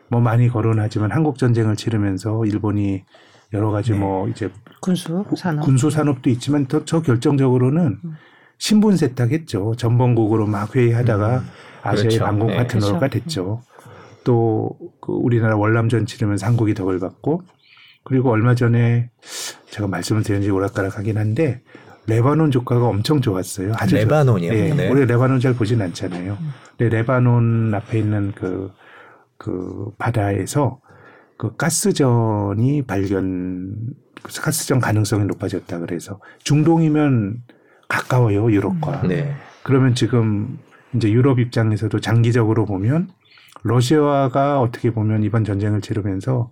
[0.09, 3.03] 뭐 많이 거론하지만 한국 전쟁을 치르면서 일본이
[3.53, 3.99] 여러 가지 네.
[3.99, 4.51] 뭐 이제
[4.81, 8.13] 군수 산업 군수 산업도 있지만 더, 저 결정적으로는 음.
[8.57, 9.75] 신분 세탁했죠.
[9.77, 11.47] 전범국으로 막 회의하다가 음.
[11.83, 12.23] 아시아의 그렇죠.
[12.25, 12.57] 방공 네.
[12.57, 13.19] 파트너가 그렇죠.
[13.19, 13.61] 됐죠.
[14.27, 17.41] 또 그 우리나라 월남전 치르면서 한국이 덕을 받고
[18.03, 19.09] 그리고 얼마 전에
[19.69, 21.61] 제가 말씀을 드렸는지 오락가락하긴 한데
[22.07, 23.73] 레바논 주가가 엄청 좋았어요.
[23.77, 24.51] 아주 레바논이요?
[24.51, 24.73] 네.
[24.73, 24.89] 네.
[24.89, 26.37] 우리 레바논 잘 보진 않잖아요.
[26.77, 28.71] 근데 레바논 앞에 있는 그,
[29.37, 30.79] 그 바다에서
[31.37, 33.75] 그 가스전이 발견,
[34.23, 37.43] 가스전 가능성이 높아졌다 그래서 중동이면
[37.87, 39.03] 가까워요, 유럽과.
[39.07, 39.33] 네.
[39.63, 40.59] 그러면 지금
[40.95, 43.09] 이제 유럽 입장에서도 장기적으로 보면
[43.67, 46.51] 러시아가 어떻게 보면 이번 전쟁을 치르면서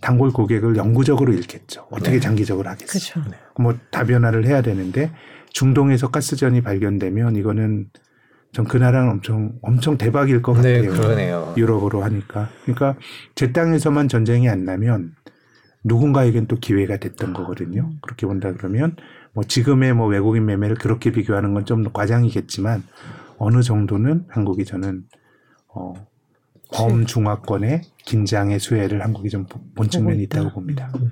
[0.00, 1.86] 단골 고객을 영구적으로 잃겠죠.
[1.90, 2.20] 어떻게 네.
[2.20, 3.22] 장기적으로 하겠어요.
[3.24, 3.36] 그렇죠.
[3.58, 5.12] 뭐 다변화를 해야 되는데
[5.50, 7.88] 중동에서 가스전이 발견되면 이거는
[8.52, 11.00] 전 그 나라는 엄청 엄청 대박일 것 네, 같아요.
[11.00, 11.54] 그러네요.
[11.56, 12.48] 유럽으로 하니까.
[12.64, 12.96] 그러니까
[13.36, 15.12] 제 땅에서만 전쟁이 안 나면
[15.84, 17.90] 누군가에겐 또 기회가 됐던 거거든요.
[18.02, 18.96] 그렇게 본다 그러면
[19.34, 22.82] 뭐 지금의 뭐 외국인 매매를 그렇게 비교하는 건 좀 과장이겠지만
[23.38, 25.04] 어느 정도는 한국이 저는
[25.72, 25.92] 어
[26.72, 30.90] 범중화권의 긴장의 수혜를 한국이 좀 본 측면이 있다고 봅니다.
[31.00, 31.10] 음.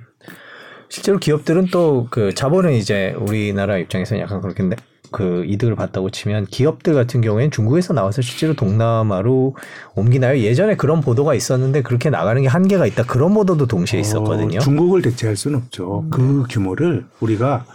[0.89, 4.67] 실제로 기업들은 또 그 자본은 이제 우리나라 입장에서는 약간 그렇게
[5.11, 9.55] 그 이득을 봤다고 치면 기업들 같은 경우에는 중국에서 나와서 실제로 동남아로
[9.95, 10.37] 옮기나요?
[10.39, 13.03] 예전에 그런 보도가 있었는데 그렇게 나가는 게 한계가 있다.
[13.03, 14.57] 그런 보도도 동시에 어, 있었거든요.
[14.57, 16.01] 어, 중국을 대체할 수는 없죠.
[16.01, 16.09] 음.
[16.11, 17.65] 그 규모를 우리가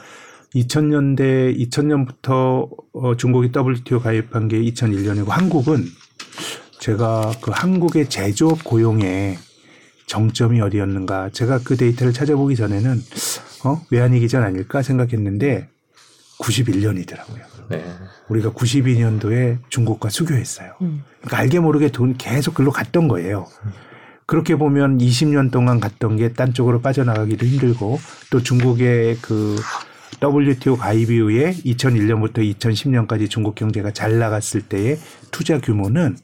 [0.54, 5.84] 2000년대 2000년부터 어, 중국이 WTO 가입한 게 2001년이고 한국은
[6.84, 9.38] 제가 그 한국의 제조업 고용의
[10.06, 13.00] 정점이 어디였는가 제가 그 데이터를 찾아보기 전에는
[13.64, 15.70] 어 외환위 기전 아닐까 생각했는데
[16.40, 17.40] 91년이더라고요.
[17.70, 17.82] 네.
[18.28, 20.74] 우리가 92년도에 중국과 수교했어요.
[20.82, 21.02] 음.
[21.22, 23.46] 그러니까 알게 모르게 돈 계속 글로 갔던 거예요.
[24.26, 29.56] 그렇게 보면 20년 동안 갔던 게 딴 쪽으로 빠져나가기도 힘들고 또 중국의 그
[30.22, 34.98] WTO 가입 이후에 2001년부터 2010년까지 중국 경제가 잘 나갔을 때의
[35.30, 36.16] 투자 규모는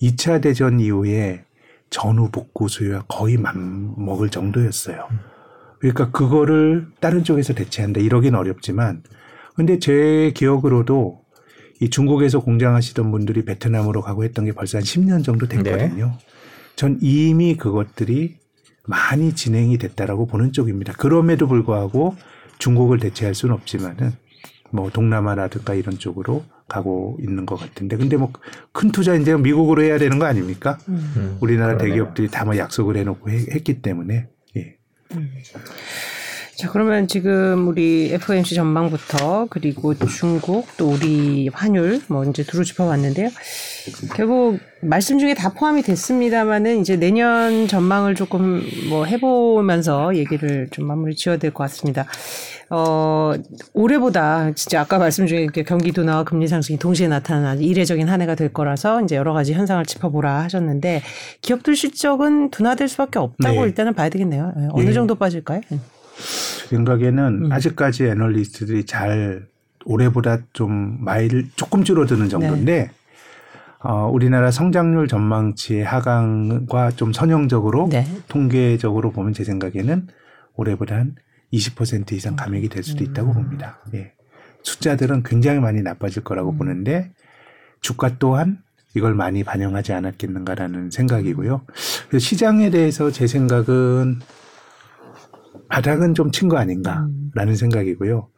[0.00, 1.44] 2차 대전 이후에
[1.90, 5.08] 전후 복구 수요가 거의 맞먹을 정도였어요.
[5.78, 9.02] 그러니까 그거를 다른 쪽에서 대체한다 이러긴 어렵지만
[9.54, 11.22] 근데 제 기억으로도
[11.80, 16.06] 이 중국에서 공장하시던 분들이 베트남으로 가고 했던 게 벌써 한 10년 정도 됐거든요.
[16.06, 16.18] 네.
[16.76, 18.36] 전 이미 그것들이
[18.86, 20.92] 많이 진행이 됐다라고 보는 쪽입니다.
[20.94, 22.16] 그럼에도 불구하고
[22.62, 24.12] 중국을 대체할 수는 없지만은
[24.70, 28.30] 뭐 동남아라든가 이런 쪽으로 가고 있는 것 같은데 근데 뭐
[28.72, 30.78] 큰 투자 이제 미국으로 해야 되는 거 아닙니까?
[30.88, 31.36] 음.
[31.40, 31.88] 우리나라 그러네요.
[31.90, 34.76] 대기업들이 다 뭐 약속을 해놓고 했, 기 때문에 예.
[35.14, 35.30] 음.
[36.56, 43.30] 자, 그러면 지금 우리 FOMC 전망부터 그리고 중국 또 우리 환율 뭐 이제 두루 짚어봤는데요.
[44.14, 51.14] 결국 말씀 중에 다 포함이 됐습니다만은 이제 내년 전망을 조금 뭐 해보면서 얘기를 좀 마무리
[51.16, 52.06] 지어야 될 것 같습니다.
[52.68, 53.32] 어,
[53.72, 58.52] 올해보다 진짜 아까 말씀 중에 경기 둔화와 금리 상승이 동시에 나타나는 이례적인 한 해가 될
[58.52, 61.02] 거라서 이제 여러 가지 현상을 짚어보라 하셨는데
[61.40, 63.66] 기업들 실적은 둔화될 수밖에 없다고 네.
[63.66, 64.52] 일단은 봐야 되겠네요.
[64.72, 64.92] 어느 네.
[64.92, 65.60] 정도 빠질까요?
[66.16, 67.52] 제 생각에는 음.
[67.52, 69.46] 아직까지 애널리스트들이 잘
[69.84, 72.90] 올해보다 좀 마일 조금 줄어드는 정도인데 네.
[73.84, 78.06] 어, 우리나라 성장률 전망치의 하강과 좀 선형적으로 네.
[78.28, 80.06] 통계적으로 보면 제 생각에는
[80.54, 81.04] 올해보다
[81.52, 83.34] 한20% 이상 감액이 될 수도 있다고 음.
[83.34, 83.80] 봅니다.
[83.94, 84.12] 예.
[84.62, 86.58] 숫자들은 굉장히 많이 나빠질 거라고 음.
[86.58, 87.10] 보는데
[87.80, 88.58] 주가 또한
[88.94, 91.62] 이걸 많이 반영하지 않았겠는가라는 생각이고요.
[92.08, 94.20] 그래서 시장에 대해서 제 생각은
[95.72, 97.54] 바닥은 좀 친 거 아닌가라는 음.
[97.54, 98.28] 생각이고요.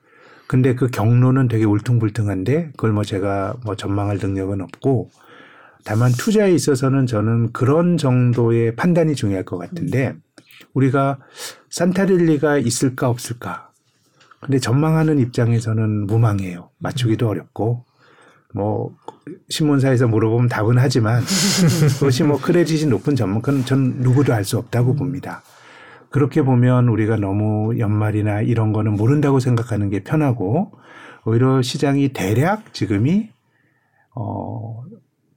[0.47, 5.11] 근데 그 경로는 되게 울퉁불퉁한데 그걸 뭐 제가 뭐 전망할 능력은 없고
[5.85, 10.15] 다만 투자에 있어서는 저는 그런 정도의 판단이 중요할 것 같은데
[10.75, 11.19] 우리가
[11.71, 13.71] 산타릴리가 있을까 없을까.
[14.41, 16.71] 근데 전망하는 입장에서는 무망해요.
[16.79, 17.85] 맞추기도 어렵고
[18.55, 18.95] 뭐
[19.49, 21.25] 신문사에서 물어보면 답은 하지만
[21.99, 25.43] 그것이 뭐 크레딧이 높은 전문가는 전 누구도 알 수 없다고 봅니다.
[26.15, 30.71] 그렇게 보면 우리가 너무 연말이나 이런 거는 모른다고 생각하는 게 편하고
[31.25, 33.31] 오히려 시장이 대략 지금이
[34.15, 34.85] 어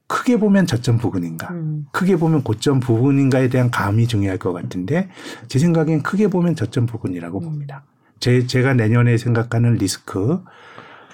[0.05, 1.87] 크게 보면 저점 부근인가, 음.
[1.91, 5.09] 크게 보면 고점 부근인가에 대한 감이 중요할 것 같은데
[5.47, 7.43] 제 생각엔 크게 보면 저점 부근이라고 음.
[7.43, 7.83] 봅니다.
[8.19, 10.43] 제 제가 내년에 생각하는 리스크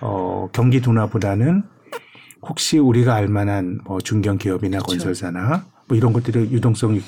[0.01, 1.63] 어 경기 둔화보다는
[2.41, 4.97] 혹시 우리가 알만한 뭐 중견 기업이나 그렇죠.
[5.05, 6.99] 건설사나 뭐 이런 것들이 유동성이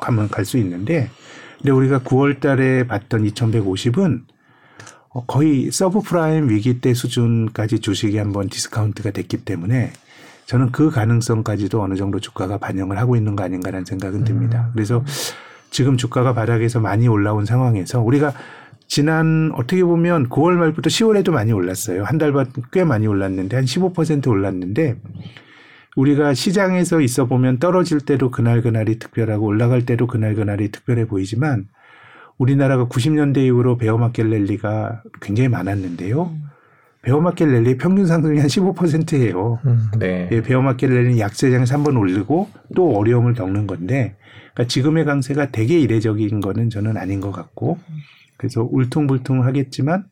[0.00, 1.10] 가면 갈 수 있는데
[1.58, 4.22] 근데 우리가 9월 달에 봤던 2150은
[5.10, 9.92] 어, 거의 서브 프라임 위기 때 수준까지 주식이 한번 디스카운트가 됐기 때문에
[10.46, 14.66] 저는 그 가능성까지도 어느 정도 주가가 반영을 하고 있는 거 아닌가라는 생각은 듭니다.
[14.68, 14.70] 음.
[14.72, 15.04] 그래서
[15.70, 18.32] 지금 주가가 바닥에서 많이 올라온 상황에서 우리가
[18.86, 22.04] 지난 어떻게 보면 9월 말부터 10월에도 많이 올랐어요.
[22.04, 24.96] 한 달반 꽤 많이 올랐는데 한 15% 올랐는데
[25.98, 31.66] 우리가 시장에서 있어 보면 떨어질 때도 그날 그날이 특별하고 올라갈 때도 그날 그날이 특별해 보이지만
[32.36, 36.22] 우리나라가 90년대 이후로 bear market rally가 굉장히 많았는데요.
[36.22, 36.42] 음.
[37.02, 39.58] bear market rally 평균 상승이 한 15%예요.
[39.66, 40.28] 음, 네.
[40.30, 44.16] 예, bear market rally는 약세장에서 한번 올리고 또 어려움을 겪는 건데
[44.54, 47.78] 그러니까 지금의 강세가 되게 이례적인 거는 저는 아닌 것 같고
[48.36, 50.04] 그래서 울퉁불퉁 하겠지만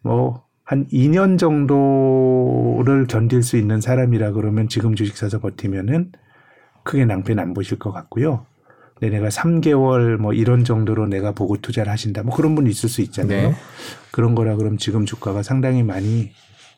[0.00, 6.12] 뭐 한 2년 정도를 견딜 수 있는 사람이라 그러면 지금 주식 사서 버티면은
[6.82, 8.46] 크게 낭패는 안 보실 것 같고요.
[8.94, 12.22] 근데 내가 3개월 뭐 이런 정도로 내가 보고 투자를 하신다.
[12.22, 13.50] 뭐 그런 분 있을 수 있잖아요.
[13.50, 13.54] 네.
[14.12, 16.30] 그런 거라 그럼 지금 주가가 상당히 많이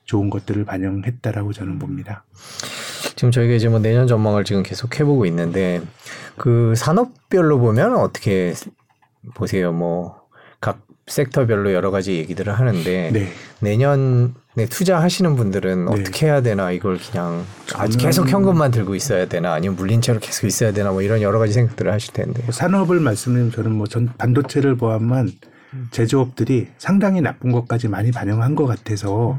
[0.07, 2.25] 좋은 것들을 반영했다라고 저는 봅니다.
[3.15, 5.81] 지금 저희가 이제 뭐 내년 전망을 지금 계속 해보고 있는데
[6.37, 8.55] 그 산업별로 보면 어떻게
[9.37, 9.73] 보세요?
[9.73, 10.24] 뭐
[11.07, 13.33] 섹터별로 여러 가지 얘기들을 하는데 네.
[13.61, 15.91] 내년에 투자하시는 분들은 네.
[15.93, 17.45] 어떻게 해야 되나 이걸 그냥
[17.75, 21.39] 아직 계속 현금만 들고 있어야 되나 아니면 물린 채로 계속 있어야 되나 뭐 이런 여러
[21.39, 25.31] 가지 생각들을 하실 텐데 뭐 산업을 말씀드리면 저는 뭐 전 반도체를 포함한
[25.91, 29.39] 제조업들이 상당히 나쁜 것까지 많이 반영한 것 같아서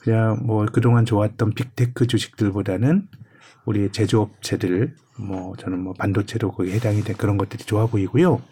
[0.00, 3.08] 그냥 뭐 그동안 좋았던 빅테크 주식들보다는
[3.64, 8.42] 우리 제조업체들 뭐 저는 뭐 반도체로 거기 해당이 된 그런 것들이 좋아 보이고요.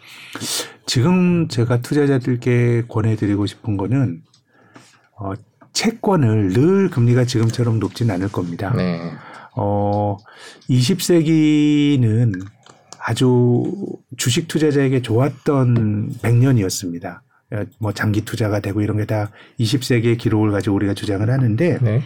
[0.85, 4.21] 지금 제가 투자자들께 권해드리고 싶은 거는
[5.17, 5.33] 어,
[5.73, 8.73] 채권을 늘 금리가 지금처럼 높진 않을 겁니다.
[8.75, 8.99] 네.
[9.55, 10.17] 어,
[10.69, 12.45] 20세기는
[12.99, 13.63] 아주
[14.17, 17.19] 주식 투자자에게 좋았던 100년이었습니다.
[17.79, 22.01] 뭐 장기 투자가 되고 이런 게 다 20세기의 기록을 가지고 우리가 주장을 하는데 네.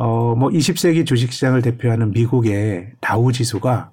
[0.00, 3.90] 어, 뭐 20세기 주식시장을 대표하는 미국의 다우 지수가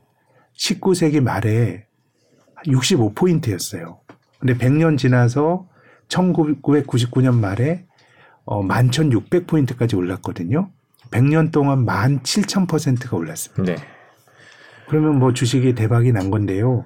[0.56, 1.88] 19세기 말에
[2.68, 3.98] 65포인트였어요.
[4.38, 5.68] 근데 100년 지나서
[6.08, 7.88] 1999년 말에
[8.46, 10.70] 어, 11,600포인트까지 올랐거든요.
[11.10, 13.64] 100년 동안 17,000%가 올랐습니다.
[13.64, 13.76] 네.
[14.88, 16.86] 그러면 뭐 주식이 대박이 난 건데요.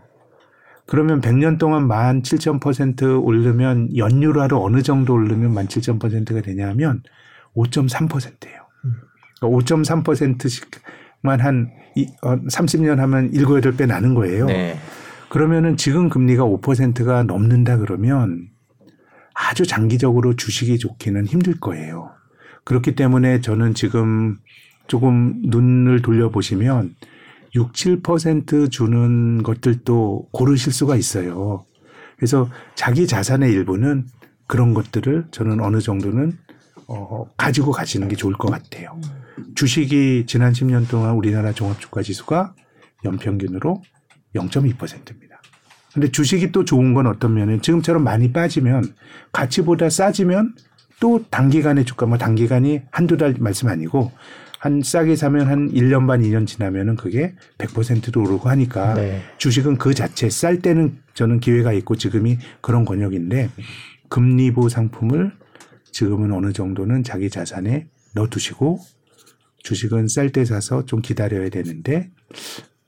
[0.86, 7.04] 그러면 100년 동안 17,000% 오르면 연율화로 어느 정도 오르면 17,000%가 되냐 하면
[7.54, 8.69] 5.3%예요.
[9.42, 14.46] 5.3%씩만 한 이, 어, 30년 하면 7, 8배 나는 거예요.
[14.46, 14.78] 네.
[15.30, 18.48] 그러면은 지금 금리가 5%가 넘는다 그러면
[19.34, 22.12] 아주 장기적으로 주식이 좋기는 힘들 거예요.
[22.66, 24.38] 그렇기 때문에 저는 지금
[24.88, 26.96] 조금 눈을 돌려보시면
[27.56, 31.66] 6, 7% 주는 것들도 고르실 수가 있어요.
[32.18, 34.06] 그래서 자기 자산의 일부는
[34.46, 36.38] 그런 것들을 저는 어느 정도는
[36.88, 39.00] 어, 가지고 가시는 게 좋을 것 같아요.
[39.56, 42.56] 주식이 지난 10년 동안 우리나라 종합주가 지수가
[43.06, 43.82] 연평균으로
[44.36, 45.42] 0.2%입니다.
[45.94, 48.94] 근데 주식이 또 좋은 건 어떤 면에 지금처럼 많이 빠지면
[49.32, 50.56] 가치보다 싸지면
[51.00, 54.12] 또 단기간의 주가 뭐 단기간이 한두 달 말씀 아니고
[54.60, 59.22] 한 싸게 사면 한 1년 반, 2년 지나면은 그게 100%도 오르고 하니까 네.
[59.38, 63.50] 주식은 그 자체 쌀 때는 저는 기회가 있고 지금이 그런 권역인데
[64.10, 65.32] 금리보 상품을
[65.92, 68.80] 지금은 어느 정도는 자기 자산에 넣어두시고
[69.64, 72.10] 주식은 쌀 때 사서 좀 기다려야 되는데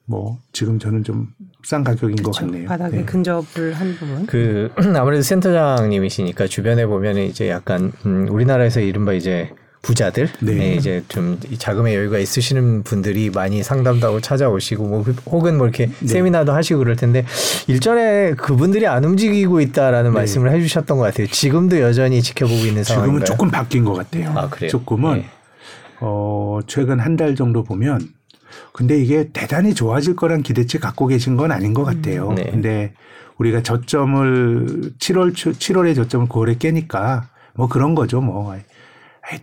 [0.05, 1.27] 뭐 지금 저는 좀
[1.63, 2.67] 싼 가격인 그쵸, 것 같네요.
[2.67, 3.05] 바닥에 네.
[3.05, 4.25] 근접을 한 부분.
[4.25, 9.51] 그 아무래도 센터장님이시니까 주변에 보면 이제 약간 음, 우리나라에서 이른바 이제
[9.83, 10.53] 부자들 네.
[10.53, 15.87] 네, 이제 좀 자금의 여유가 있으시는 분들이 많이 상담도 하고 찾아오시고 뭐 혹은 뭐 이렇게
[15.99, 16.07] 네.
[16.07, 17.25] 세미나도 하시고 그럴 텐데
[17.67, 20.15] 일전에 그분들이 안 움직이고 있다라는 네.
[20.15, 21.27] 말씀을 해주셨던 것 같아요.
[21.27, 23.19] 지금도 여전히 지켜보고 있는 상황인가요?
[23.19, 24.33] 지금은 조금 바뀐 것 같아요.
[24.35, 24.69] 아, 그래요?
[24.69, 25.29] 조금은 네.
[26.01, 27.99] 어 최근 한 달 정도 보면
[28.73, 32.29] 근데 이게 대단히 좋아질 거란 기대치 갖고 계신 건 아닌 것 같아요.
[32.29, 32.43] 음, 네.
[32.51, 32.93] 근데
[33.37, 38.21] 우리가 저점을 7월 7월에 저점을 9월에 깨니까 뭐 그런 거죠.
[38.21, 38.55] 뭐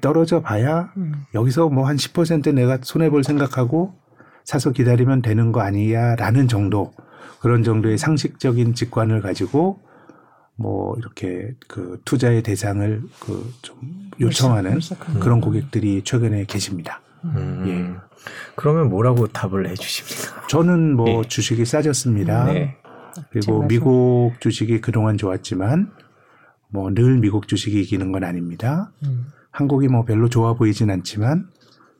[0.00, 1.12] 떨어져 봐야 음.
[1.34, 3.94] 여기서 뭐 한 10% 내가 손해 볼 생각하고
[4.44, 6.92] 사서 기다리면 되는 거 아니야라는 정도
[7.40, 9.80] 그런 정도의 상식적인 직관을 가지고
[10.60, 13.76] 뭐 이렇게 그 투자의 대상을 그 좀
[14.20, 14.80] 요청하는
[15.20, 17.00] 그런 고객들이 최근에 계십니다.
[17.24, 17.64] 음.
[17.68, 18.08] 예.
[18.56, 20.46] 그러면 뭐라고 답을 해주십니까?
[20.48, 21.28] 저는 뭐 네.
[21.28, 22.44] 주식이 싸졌습니다.
[22.52, 22.76] 네.
[23.30, 25.92] 그리고 미국 주식이 그동안 좋았지만
[26.70, 28.90] 뭐 늘 미국 주식이 이기는 건 아닙니다.
[29.04, 29.26] 음.
[29.52, 31.46] 한국이 뭐 별로 좋아 보이진 않지만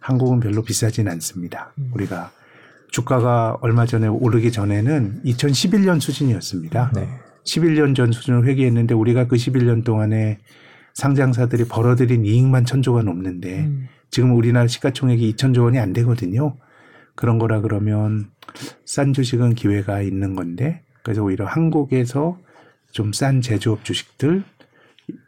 [0.01, 1.73] 한국은 별로 비싸진 않습니다.
[1.79, 1.91] 음.
[1.95, 2.31] 우리가
[2.91, 6.91] 주가가 얼마 전에 오르기 전에는 2011년 수준이었습니다.
[6.95, 7.09] 네.
[7.49, 10.39] 11년 전 수준을 회귀했는데 우리가 그 11년 동안에
[10.95, 13.89] 상장사들이 벌어들인 이익만 천조가 넘는데 음.
[14.11, 16.57] 지금 우리나라 시가총액이 2천조 원이 안 되거든요.
[17.15, 18.31] 그런 거라 그러면
[18.85, 22.39] 싼 주식은 기회가 있는 건데 그래서 오히려 한국에서
[22.93, 24.43] 좀 싼 제조업 주식들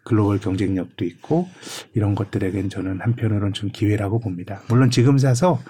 [0.05, 1.49] 글로벌 경쟁력도 있고
[1.95, 4.61] 이런 것들에겐 저는 한편으로는 좀 기회라고 봅니다.
[4.68, 5.61] 물론 지금 사서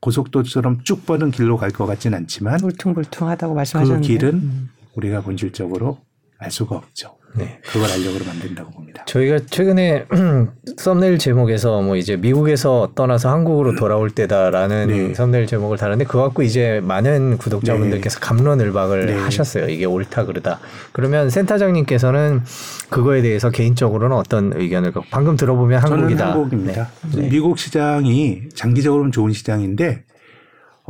[0.00, 4.68] 고속도처럼 쭉 뻗은 길로 갈 것 같진 않지만 울퉁불퉁하다고 말씀하셨는데 그 길은 음.
[4.94, 5.98] 우리가 본질적으로
[6.38, 7.20] 알 수가 없죠.
[7.36, 7.60] 네.
[7.62, 9.04] 그걸 알력으로 만든다고 봅니다.
[9.06, 10.06] 저희가 최근에
[10.76, 15.14] 썸네일 제목에서 뭐 이제 미국에서 떠나서 한국으로 돌아올 때다라는 네.
[15.14, 18.26] 썸네일 제목을 달았는데 그거 갖고 이제 많은 구독자분들께서 네.
[18.26, 19.14] 감론을박을 네.
[19.14, 19.68] 하셨어요.
[19.68, 20.58] 이게 옳다 그르다.
[20.92, 22.42] 그러면 센터장님께서는
[22.88, 26.18] 그거에 대해서 개인적으로는 어떤 의견을 방금 들어보면 한국이다.
[26.18, 26.90] 저는 한국입니다.
[27.14, 27.28] 네.
[27.28, 30.02] 미국 시장이 장기적으로는 좋은 시장인데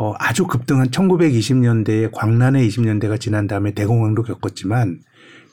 [0.01, 5.01] 어, 아주 급등한 1920년대에 광란의 20년대가 지난 다음에 대공황도 겪었지만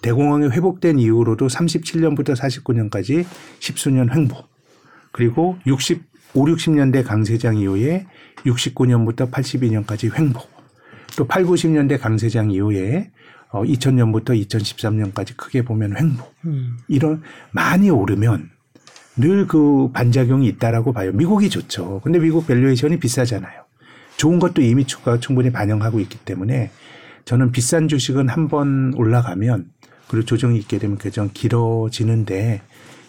[0.01, 3.25] 대공황이 회복된 이후로도 37년부터 49년까지
[3.59, 4.37] 십수년 횡보.
[5.11, 6.01] 그리고 60,
[6.33, 8.05] 5, 60년대 강세장 이후에
[8.45, 10.39] 69년부터 82년까지 횡보.
[11.17, 13.11] 또 8, 90년대 강세장 이후에
[13.49, 16.23] 어 2000년부터 2013년까지 크게 보면 횡보.
[16.45, 16.77] 음.
[16.87, 17.21] 이런
[17.51, 18.49] 많이 오르면
[19.17, 21.11] 늘 그 반작용이 있다라고 봐요.
[21.11, 21.99] 미국이 좋죠.
[22.01, 23.66] 근데 미국 valuation이 비싸잖아요.
[24.17, 26.71] 좋은 것도 이미 주가가 충분히 반영하고 있기 때문에
[27.25, 29.65] 저는 비싼 주식은 한 번 올라가면
[30.07, 32.61] 그리고 조정이 있게 되면 그정 길어지는데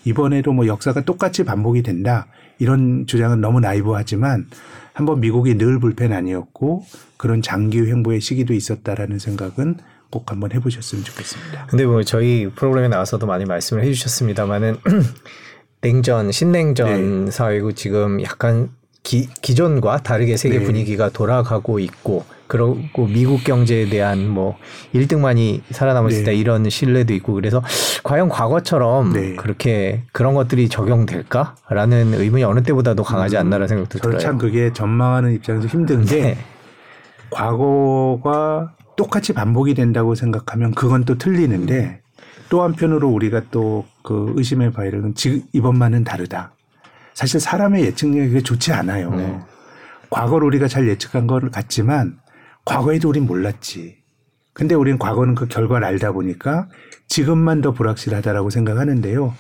[0.04, 2.26] 이번에도 뭐 역사가 똑같이 반복이 된다
[2.58, 4.46] 이런 주장은 너무 나이브하지만
[4.92, 6.84] 한번 미국이 늘 불펜 아니었고
[7.16, 9.76] 그런 장기 횡보의 시기도 있었다라는 생각은
[10.10, 11.66] 꼭 한번 해보셨으면 좋겠습니다.
[11.66, 14.76] 근데 뭐 저희 프로그램에 나와서도 많이 말씀을 해주셨습니다만은
[15.82, 17.30] 냉전 신냉전 네.
[17.30, 18.70] 사회고 지금 약간
[19.02, 20.64] 기, 기존과 다르게 세계 네.
[20.64, 24.56] 분위기가 돌아가고 있고 그리고 미국 경제에 대한 뭐
[24.94, 26.36] 1등만이 살아남을 수 있다 네.
[26.36, 27.62] 이런 신뢰도 있고 그래서
[28.04, 29.36] 과연 과거처럼 네.
[29.36, 34.18] 그렇게 그런 것들이 적용될까라는 의문이 어느 때보다도 강하지 음, 않나라는 생각도 들어요.
[34.18, 36.38] 참 그게 전망하는 입장에서 힘든 게 네.
[37.30, 42.00] 과거가 똑같이 반복이 된다고 생각하면 그건 또 틀리는데
[42.48, 46.52] 또 한편으로 우리가 또 그 의심의 바이러는 지금 이번만은 다르다.
[47.18, 49.10] 사실 사람의 예측력이 좋지 않아요.
[49.10, 49.40] 네.
[50.08, 52.16] 과거를 우리가 잘 예측한 것 같지만
[52.64, 53.96] 과거에도 우린 몰랐지.
[54.52, 56.68] 근데 우린 과거는 그 결과를 알다 보니까
[57.08, 59.34] 지금만 더 불확실하다라고 생각하는데요.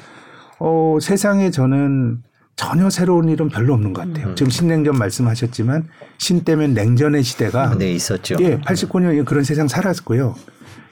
[0.58, 2.24] 어, 세상에 저는
[2.56, 4.30] 전혀 새로운 일은 별로 없는 것 같아요.
[4.30, 4.34] 음.
[4.34, 5.86] 지금 신냉전 말씀하셨지만
[6.18, 8.38] 신 때면 냉전의 시대가 네, 있었죠.
[8.40, 10.34] 예, 89년 그런 세상 살았고요.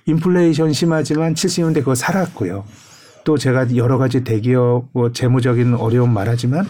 [0.04, 2.64] 인플레이션 심하지만 70년대 그거 살았고요.
[3.26, 6.64] 또 제가 여러 가지 대기업 뭐 재무적인 어려움 말하지만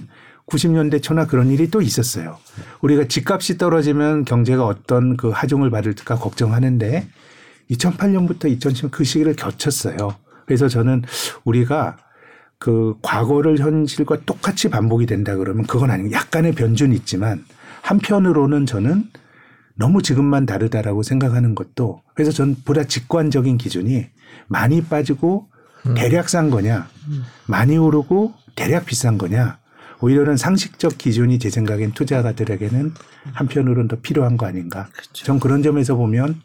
[0.47, 2.39] 90년대 초나 그런 일이 또 있었어요.
[2.81, 7.07] 우리가 집값이 떨어지면 경제가 어떤 그 하중을 받을까 걱정하는데
[7.71, 10.15] 2008년부터 2010년 그 시기를 겹쳤어요.
[10.47, 11.03] 그래서 저는
[11.45, 11.99] 우리가
[12.59, 17.45] 그 과거를 현실과 똑같이 반복이 된다 그러면 그건 아니고 약간의 변주는 있지만
[17.83, 19.05] 한편으로는 저는
[19.75, 24.07] 너무 지금만 다르다라고 생각하는 것도 그래서 전 보다 직관적인 기준이
[24.49, 25.49] 많이 빠지고
[25.95, 26.89] 대략 싼 거냐
[27.47, 29.59] 많이 오르고 대략 비싼 거냐
[30.01, 32.93] 오히려는 상식적 기준이 제 생각엔 투자가들에게는
[33.33, 34.89] 한편으로는 더 필요한 거 아닌가.
[34.93, 35.25] 그렇죠.
[35.25, 36.43] 전 그런 점에서 보면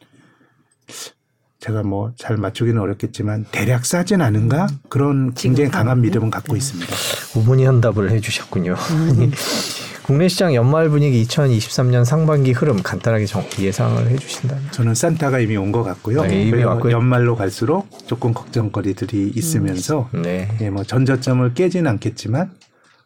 [1.60, 6.92] 제가 뭐 잘 맞추기는 어렵겠지만 대략 싸진 않은가 그런 굉장히 강한 믿음은 갖고 있습니다.
[7.36, 8.76] 우문이 현답을 해주셨군요.
[10.12, 14.72] 국내 시장 연말 분위기 2023년 상반기 흐름 간단하게 정, 예상을 해주신다면.
[14.72, 16.24] 저는 산타가 이미 온 것 같고요.
[16.24, 16.92] 네, 이미 왔고요.
[16.92, 20.50] 연말로 갈수록 조금 걱정거리들이 있으면서 네.
[20.60, 22.52] 예, 뭐 전저점을 깨지는 않겠지만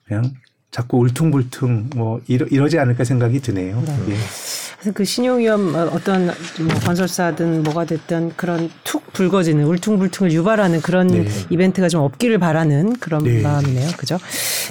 [0.08, 0.34] 그냥
[0.76, 3.82] 자꾸 울퉁불퉁 뭐 이러, 이러지 않을까 생각이 드네요.
[4.10, 4.16] 예.
[4.78, 11.08] 그래서 그 신용위험 어, 어떤 뭐 건설사든 뭐가 됐든 그런 툭 붉어지는 울퉁불퉁을 유발하는 그런
[11.08, 11.26] 네.
[11.50, 13.42] 이벤트가 좀 없기를 바라는 그런 네.
[13.42, 13.92] 마음이네요.
[13.96, 14.18] 그죠?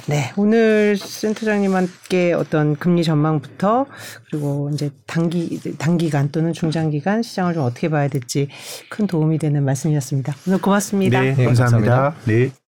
[0.05, 0.31] 네.
[0.35, 3.87] 오늘 센터장님께 어떤 금리 전망부터
[4.29, 8.47] 그리고 이제 단기, 단기간 또는 중장기간 시장을 좀 어떻게 봐야 될지
[8.91, 10.35] 큰 도움이 되는 말씀이었습니다.
[10.47, 11.19] 오늘 고맙습니다.
[11.19, 12.13] 네, 네, 감사합니다.
[12.13, 12.15] 감사합니다.
[12.25, 12.64] 네.